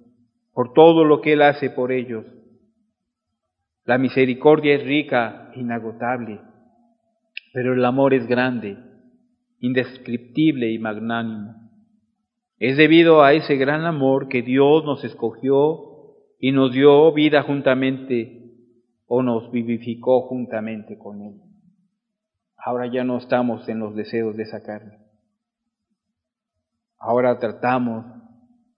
[0.54, 2.24] por todo lo que Él hace por ellos.
[3.84, 6.40] La misericordia es rica, inagotable,
[7.52, 8.78] pero el amor es grande,
[9.58, 11.54] indescriptible y magnánimo.
[12.58, 15.90] Es debido a ese gran amor que Dios nos escogió
[16.38, 18.52] y nos dio vida juntamente
[19.06, 21.49] o nos vivificó juntamente con Él.
[22.64, 24.98] Ahora ya no estamos en los deseos de esa carne.
[26.98, 28.04] Ahora tratamos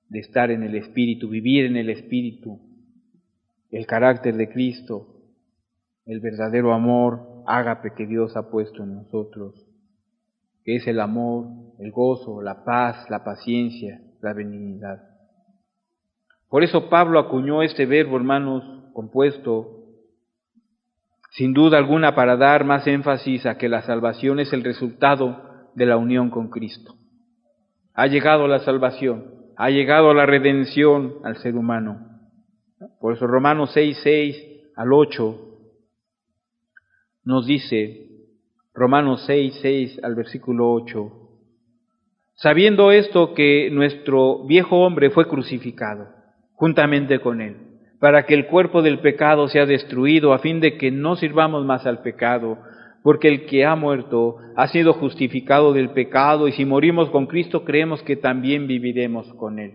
[0.09, 2.61] de estar en el Espíritu, vivir en el Espíritu,
[3.70, 5.16] el carácter de Cristo,
[6.07, 9.66] el verdadero amor ágape que Dios ha puesto en nosotros,
[10.64, 11.47] que es el amor,
[11.78, 15.03] el gozo, la paz, la paciencia, la benignidad.
[16.49, 18.62] Por eso Pablo acuñó este verbo, hermanos,
[18.93, 19.82] compuesto,
[21.33, 25.87] sin duda alguna para dar más énfasis a que la salvación es el resultado de
[25.87, 26.95] la unión con Cristo.
[27.95, 32.07] Ha llegado la salvación, ha llegado la redención al ser humano.
[33.01, 35.49] Por eso Romanos 6, 6 al 8
[37.24, 38.09] nos dice,
[38.74, 41.12] Romanos 6, 6 al versículo 8,
[42.35, 46.09] sabiendo esto que nuestro viejo hombre fue crucificado
[46.55, 47.57] juntamente con él,
[48.03, 51.86] para que el cuerpo del pecado sea destruido, a fin de que no sirvamos más
[51.86, 52.59] al pecado,
[53.05, 57.64] porque el que ha muerto ha sido justificado del pecado y si morimos con Cristo
[57.64, 59.74] creemos que también viviremos con Él.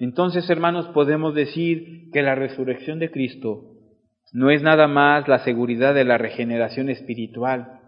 [0.00, 3.66] Entonces, hermanos, podemos decir que la resurrección de Cristo
[4.32, 7.78] no es nada más la seguridad de la regeneración espiritual,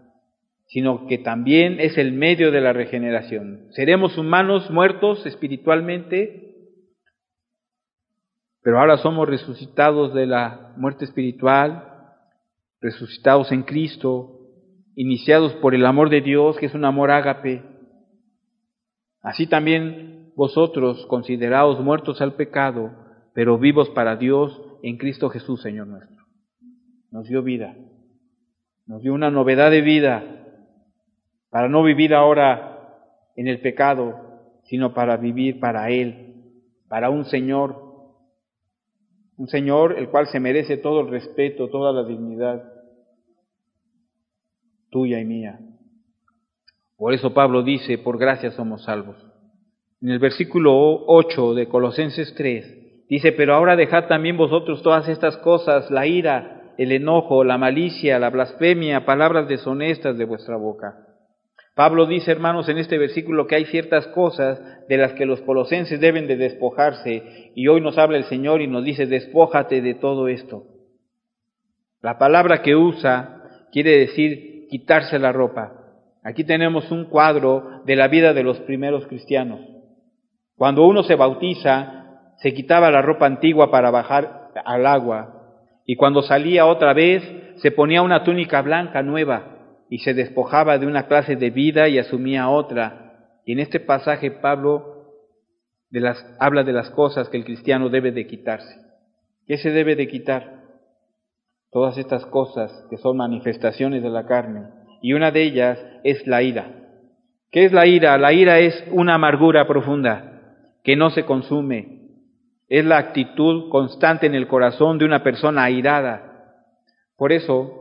[0.67, 3.65] sino que también es el medio de la regeneración.
[3.71, 6.50] Seremos humanos muertos espiritualmente,
[8.63, 11.87] pero ahora somos resucitados de la muerte espiritual,
[12.79, 14.39] resucitados en Cristo,
[14.95, 17.63] iniciados por el amor de Dios, que es un amor ágape.
[19.21, 22.91] Así también vosotros, considerados muertos al pecado,
[23.33, 26.25] pero vivos para Dios en Cristo Jesús, Señor nuestro.
[27.11, 27.75] Nos dio vida,
[28.85, 30.23] nos dio una novedad de vida
[31.49, 32.71] para no vivir ahora
[33.35, 36.35] en el pecado, sino para vivir para Él,
[36.87, 37.80] para un Señor,
[39.37, 42.63] un Señor el cual se merece todo el respeto, toda la dignidad,
[44.89, 45.59] tuya y mía.
[46.97, 49.17] Por eso Pablo dice, por gracia somos salvos.
[50.01, 55.37] En el versículo 8 de Colosenses 3 dice, pero ahora dejad también vosotros todas estas
[55.37, 61.10] cosas, la ira, el enojo, la malicia, la blasfemia, palabras deshonestas de vuestra boca.
[61.73, 66.01] Pablo dice, hermanos, en este versículo que hay ciertas cosas de las que los colosenses
[66.01, 70.27] deben de despojarse, y hoy nos habla el Señor y nos dice, despójate de todo
[70.27, 70.65] esto.
[72.01, 75.73] La palabra que usa quiere decir quitarse la ropa.
[76.23, 79.61] Aquí tenemos un cuadro de la vida de los primeros cristianos.
[80.57, 85.37] Cuando uno se bautiza, se quitaba la ropa antigua para bajar al agua,
[85.85, 87.23] y cuando salía otra vez,
[87.57, 89.60] se ponía una túnica blanca nueva
[89.91, 93.27] y se despojaba de una clase de vida y asumía otra.
[93.45, 95.11] Y en este pasaje Pablo
[96.39, 98.73] habla de las cosas que el cristiano debe de quitarse.
[99.45, 100.61] ¿Qué se debe de quitar?
[101.71, 104.63] Todas estas cosas que son manifestaciones de la carne.
[105.01, 106.71] Y una de ellas es la ira.
[107.51, 108.17] ¿Qué es la ira?
[108.17, 111.99] La ira es una amargura profunda que no se consume.
[112.69, 116.55] Es la actitud constante en el corazón de una persona airada.
[117.17, 117.80] Por eso,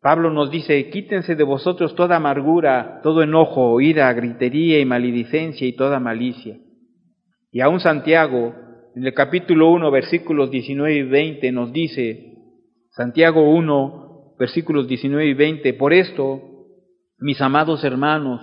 [0.00, 5.74] Pablo nos dice, quítense de vosotros toda amargura, todo enojo, ira, gritería y maledicencia y
[5.74, 6.56] toda malicia.
[7.52, 8.54] Y aún Santiago,
[8.96, 12.34] en el capítulo 1, versículos 19 y 20, nos dice,
[12.92, 16.40] Santiago 1, versículos 19 y 20, por esto,
[17.18, 18.40] mis amados hermanos,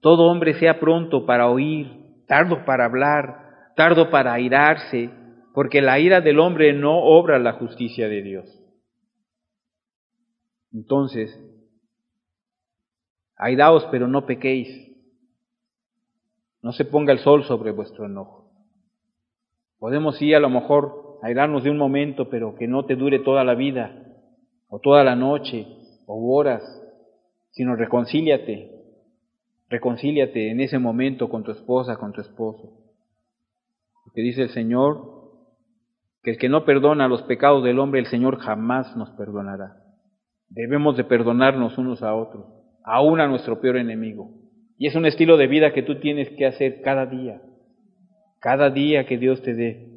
[0.00, 1.86] todo hombre sea pronto para oír,
[2.26, 3.46] tardo para hablar,
[3.76, 5.10] tardo para airarse,
[5.54, 8.55] porque la ira del hombre no obra la justicia de Dios.
[10.76, 11.34] Entonces,
[13.34, 14.68] airaos, pero no pequéis.
[16.60, 18.50] No se ponga el sol sobre vuestro enojo.
[19.78, 23.42] Podemos ir a lo mejor airarnos de un momento, pero que no te dure toda
[23.42, 24.04] la vida,
[24.68, 25.66] o toda la noche,
[26.06, 26.62] o horas,
[27.52, 28.70] sino reconcíliate.
[29.70, 32.70] Reconcíliate en ese momento con tu esposa, con tu esposo.
[34.04, 35.16] Porque dice el Señor
[36.22, 39.85] que el que no perdona los pecados del hombre, el Señor jamás nos perdonará.
[40.48, 42.46] Debemos de perdonarnos unos a otros,
[42.84, 44.30] aún a nuestro peor enemigo.
[44.78, 47.40] Y es un estilo de vida que tú tienes que hacer cada día,
[48.40, 49.96] cada día que Dios te dé.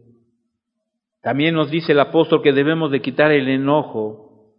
[1.22, 4.54] También nos dice el apóstol que debemos de quitar el enojo.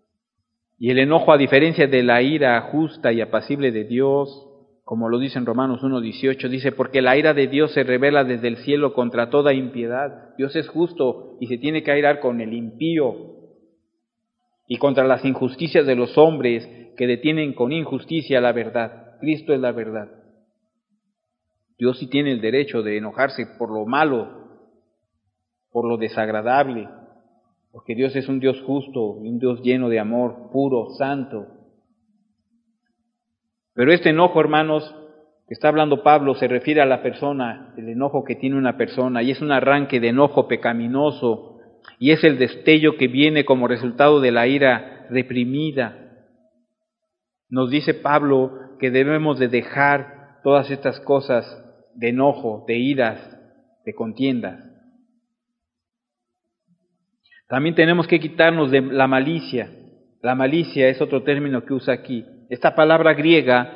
[0.78, 4.46] Y el enojo, a diferencia de la ira justa y apacible de Dios,
[4.84, 8.48] como lo dice en Romanos 1.18, dice, porque la ira de Dios se revela desde
[8.48, 10.34] el cielo contra toda impiedad.
[10.36, 13.39] Dios es justo y se tiene que airar con el impío,
[14.72, 16.64] y contra las injusticias de los hombres
[16.96, 19.18] que detienen con injusticia la verdad.
[19.18, 20.08] Cristo es la verdad.
[21.76, 24.28] Dios sí tiene el derecho de enojarse por lo malo,
[25.72, 26.88] por lo desagradable,
[27.72, 31.48] porque Dios es un Dios justo y un Dios lleno de amor, puro, santo.
[33.74, 34.94] Pero este enojo, hermanos,
[35.48, 39.20] que está hablando Pablo, se refiere a la persona, el enojo que tiene una persona,
[39.24, 41.49] y es un arranque de enojo pecaminoso,
[41.98, 45.96] y es el destello que viene como resultado de la ira reprimida.
[47.48, 51.44] Nos dice Pablo que debemos de dejar todas estas cosas
[51.94, 53.20] de enojo, de iras,
[53.84, 54.64] de contiendas.
[57.48, 59.70] También tenemos que quitarnos de la malicia.
[60.22, 62.24] La malicia es otro término que usa aquí.
[62.48, 63.74] Esta palabra griega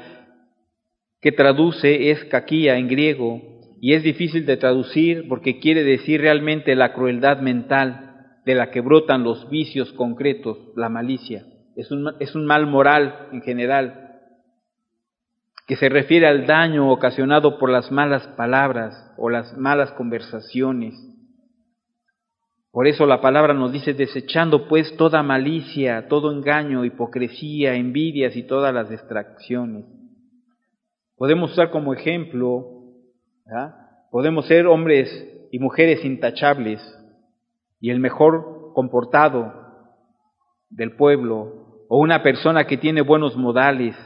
[1.20, 6.74] que traduce es caquía en griego y es difícil de traducir porque quiere decir realmente
[6.74, 11.46] la crueldad mental de la que brotan los vicios concretos, la malicia.
[11.76, 14.04] Es un, es un mal moral en general,
[15.66, 20.94] que se refiere al daño ocasionado por las malas palabras o las malas conversaciones.
[22.70, 28.42] Por eso la palabra nos dice, desechando pues toda malicia, todo engaño, hipocresía, envidias y
[28.42, 29.86] todas las distracciones.
[31.16, 32.73] Podemos usar como ejemplo,
[34.10, 35.08] podemos ser hombres
[35.50, 36.80] y mujeres intachables,
[37.80, 39.52] y el mejor comportado
[40.70, 43.96] del pueblo, o una persona que tiene buenos modales,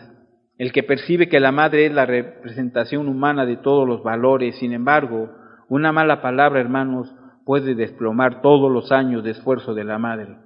[0.58, 4.72] el que percibe que la madre es la representación humana de todos los valores, sin
[4.72, 5.30] embargo,
[5.68, 7.14] una mala palabra, hermanos,
[7.44, 10.36] puede desplomar todos los años de esfuerzo de la madre.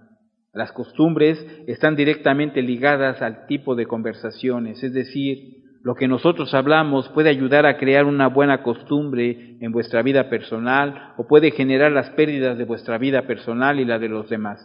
[0.53, 7.09] Las costumbres están directamente ligadas al tipo de conversaciones, es decir, lo que nosotros hablamos
[7.09, 12.11] puede ayudar a crear una buena costumbre en vuestra vida personal o puede generar las
[12.11, 14.65] pérdidas de vuestra vida personal y la de los demás.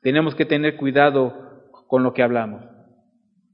[0.00, 1.34] Tenemos que tener cuidado
[1.88, 2.62] con lo que hablamos,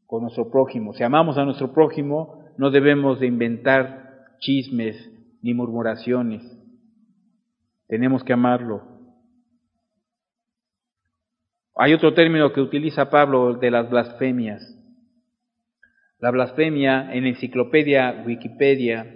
[0.07, 0.93] con nuestro prójimo.
[0.93, 4.03] Si amamos a nuestro prójimo, no debemos de inventar
[4.39, 5.11] chismes
[5.43, 6.43] ni murmuraciones.
[7.89, 8.83] Tenemos que amarlo.
[11.75, 14.63] Hay otro término que utiliza Pablo de las blasfemias.
[16.23, 19.13] La blasfemia en enciclopedia Wikipedia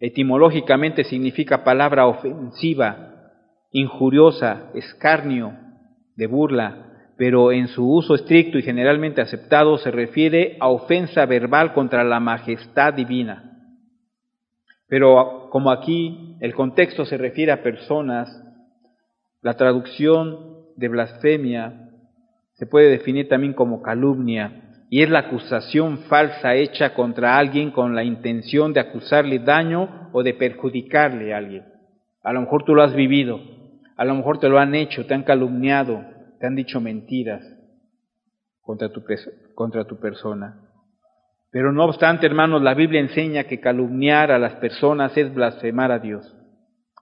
[0.00, 3.30] etimológicamente significa palabra ofensiva,
[3.70, 5.52] injuriosa, escarnio,
[6.16, 11.74] de burla, pero en su uso estricto y generalmente aceptado se refiere a ofensa verbal
[11.74, 13.52] contra la majestad divina.
[14.88, 18.28] Pero como aquí el contexto se refiere a personas,
[19.42, 21.88] la traducción de blasfemia
[22.54, 27.94] se puede definir también como calumnia y es la acusación falsa hecha contra alguien con
[27.94, 31.64] la intención de acusarle daño o de perjudicarle a alguien.
[32.22, 33.40] A lo mejor tú lo has vivido,
[33.96, 36.04] a lo mejor te lo han hecho, te han calumniado,
[36.40, 37.42] te han dicho mentiras
[38.62, 38.90] contra
[39.84, 40.60] tu, persona.
[41.50, 45.98] Pero no obstante, hermanos, la Biblia enseña que calumniar a las personas es blasfemar a
[45.98, 46.36] Dios.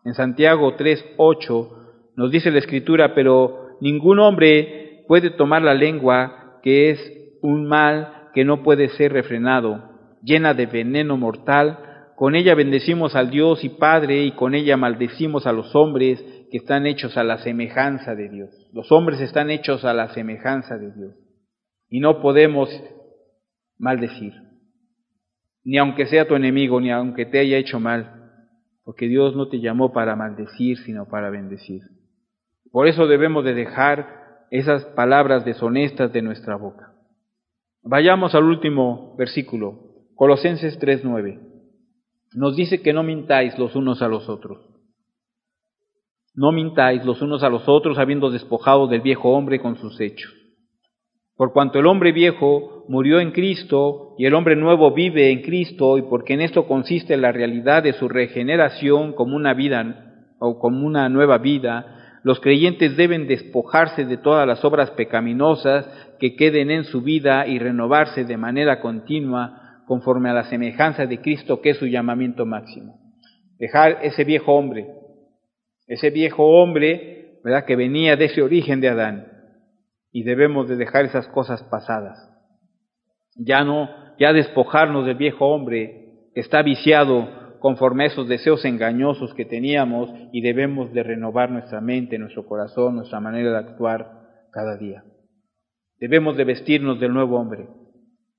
[0.04, 6.90] En Santiago 3:8 nos dice la Escritura, pero ningún hombre puede tomar la lengua, que
[6.90, 7.15] es
[7.46, 11.78] un mal que no puede ser refrenado, llena de veneno mortal.
[12.16, 16.20] Con ella bendecimos al Dios y Padre y con ella maldecimos a los hombres
[16.50, 18.50] que están hechos a la semejanza de Dios.
[18.72, 21.14] Los hombres están hechos a la semejanza de Dios.
[21.88, 22.68] Y no podemos
[23.78, 24.32] maldecir,
[25.62, 28.32] ni aunque sea tu enemigo, ni aunque te haya hecho mal,
[28.84, 31.82] porque Dios no te llamó para maldecir, sino para bendecir.
[32.72, 36.95] Por eso debemos de dejar esas palabras deshonestas de nuestra boca.
[37.88, 39.78] Vayamos al último versículo,
[40.16, 41.38] Colosenses 3:9.
[42.34, 44.58] Nos dice que no mintáis los unos a los otros.
[46.34, 50.34] No mintáis los unos a los otros habiendo despojado del viejo hombre con sus hechos.
[51.36, 55.96] Por cuanto el hombre viejo murió en Cristo y el hombre nuevo vive en Cristo
[55.96, 60.84] y porque en esto consiste la realidad de su regeneración como una vida o como
[60.84, 61.95] una nueva vida,
[62.26, 67.60] los creyentes deben despojarse de todas las obras pecaminosas que queden en su vida y
[67.60, 72.98] renovarse de manera continua conforme a la semejanza de Cristo que es su llamamiento máximo.
[73.60, 74.88] Dejar ese viejo hombre,
[75.86, 77.64] ese viejo hombre, ¿verdad?
[77.64, 79.28] Que venía de ese origen de Adán.
[80.10, 82.18] Y debemos de dejar esas cosas pasadas.
[83.36, 89.34] Ya no, ya despojarnos del viejo hombre que está viciado conforme a esos deseos engañosos
[89.34, 94.76] que teníamos y debemos de renovar nuestra mente, nuestro corazón, nuestra manera de actuar cada
[94.76, 95.02] día.
[95.98, 97.66] Debemos de vestirnos del nuevo hombre,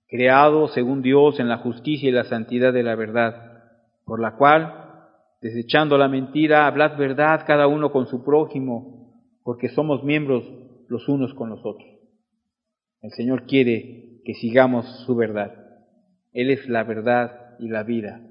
[0.07, 3.63] creado según Dios en la justicia y la santidad de la verdad,
[4.05, 4.93] por la cual
[5.41, 9.13] desechando la mentira, hablad verdad cada uno con su prójimo,
[9.43, 10.45] porque somos miembros
[10.87, 11.89] los unos con los otros.
[13.01, 15.51] El Señor quiere que sigamos su verdad.
[16.31, 18.21] Él es la verdad y la vida,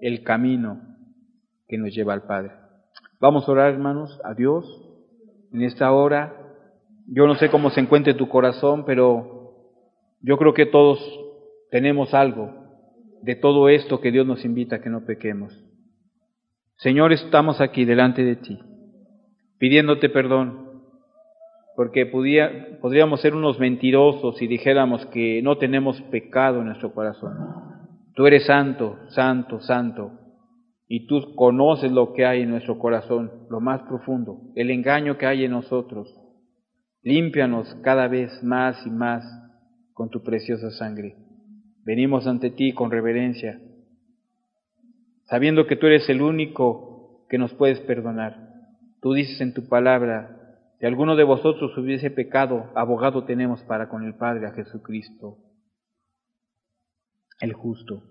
[0.00, 0.80] el camino
[1.68, 2.52] que nos lleva al Padre.
[3.20, 4.64] Vamos a orar, hermanos, a Dios
[5.52, 6.34] en esta hora.
[7.06, 9.36] Yo no sé cómo se encuentre tu corazón, pero
[10.20, 10.98] yo creo que todos
[11.70, 12.52] tenemos algo
[13.22, 15.52] de todo esto que Dios nos invita a que no pequemos.
[16.76, 18.58] Señor, estamos aquí delante de ti,
[19.58, 20.82] pidiéndote perdón,
[21.74, 27.75] porque podríamos ser unos mentirosos si dijéramos que no tenemos pecado en nuestro corazón.
[28.16, 30.10] Tú eres santo, santo, santo,
[30.88, 35.26] y tú conoces lo que hay en nuestro corazón, lo más profundo, el engaño que
[35.26, 36.18] hay en nosotros.
[37.02, 39.22] Límpianos cada vez más y más
[39.92, 41.14] con tu preciosa sangre.
[41.84, 43.60] Venimos ante ti con reverencia,
[45.26, 48.48] sabiendo que tú eres el único que nos puedes perdonar.
[49.02, 54.04] Tú dices en tu palabra, si alguno de vosotros hubiese pecado, abogado tenemos para con
[54.04, 55.36] el Padre a Jesucristo,
[57.40, 58.02] el justo.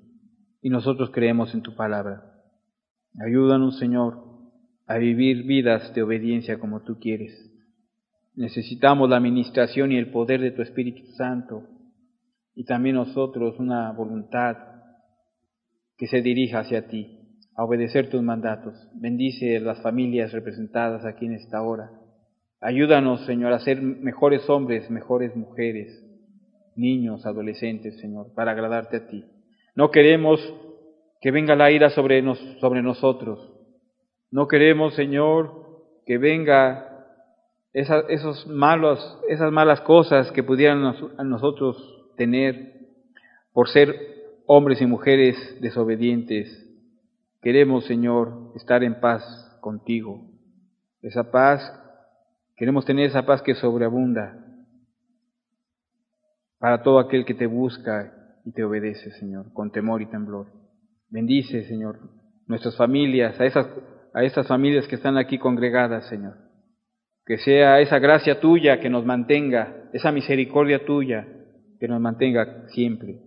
[0.61, 2.23] Y nosotros creemos en tu palabra.
[3.25, 4.23] Ayúdanos, Señor,
[4.87, 7.33] a vivir vidas de obediencia como tú quieres.
[8.35, 11.63] Necesitamos la administración y el poder de tu Espíritu Santo
[12.53, 14.57] y también nosotros una voluntad
[15.97, 17.19] que se dirija hacia ti,
[17.55, 18.73] a obedecer tus mandatos.
[18.93, 21.91] Bendice las familias representadas aquí en esta hora.
[22.59, 26.04] Ayúdanos, Señor, a ser mejores hombres, mejores mujeres,
[26.75, 29.25] niños, adolescentes, Señor, para agradarte a ti.
[29.75, 30.39] No queremos
[31.21, 33.51] que venga la ira sobre, nos, sobre nosotros.
[34.31, 35.65] No queremos, Señor,
[36.05, 36.91] que venga
[37.73, 40.85] esos malos, esas malas cosas que pudieran
[41.17, 41.77] a nosotros
[42.15, 42.73] tener
[43.51, 43.95] por ser
[44.45, 46.47] hombres y mujeres desobedientes.
[47.41, 49.23] Queremos, Señor, estar en paz
[49.61, 50.21] contigo.
[51.01, 51.61] Esa paz,
[52.55, 54.44] queremos tener esa paz que sobreabunda
[56.65, 58.11] para todo aquel que te busca
[58.43, 60.47] y te obedece, Señor, con temor y temblor.
[61.11, 61.99] Bendice, Señor,
[62.47, 63.67] nuestras familias, a esas,
[64.15, 66.33] a esas familias que están aquí congregadas, Señor.
[67.23, 71.27] Que sea esa gracia tuya que nos mantenga, esa misericordia tuya
[71.79, 73.19] que nos mantenga siempre.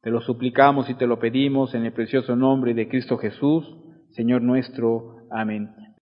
[0.00, 3.66] Te lo suplicamos y te lo pedimos en el precioso nombre de Cristo Jesús,
[4.10, 5.26] Señor nuestro.
[5.32, 5.68] Amén.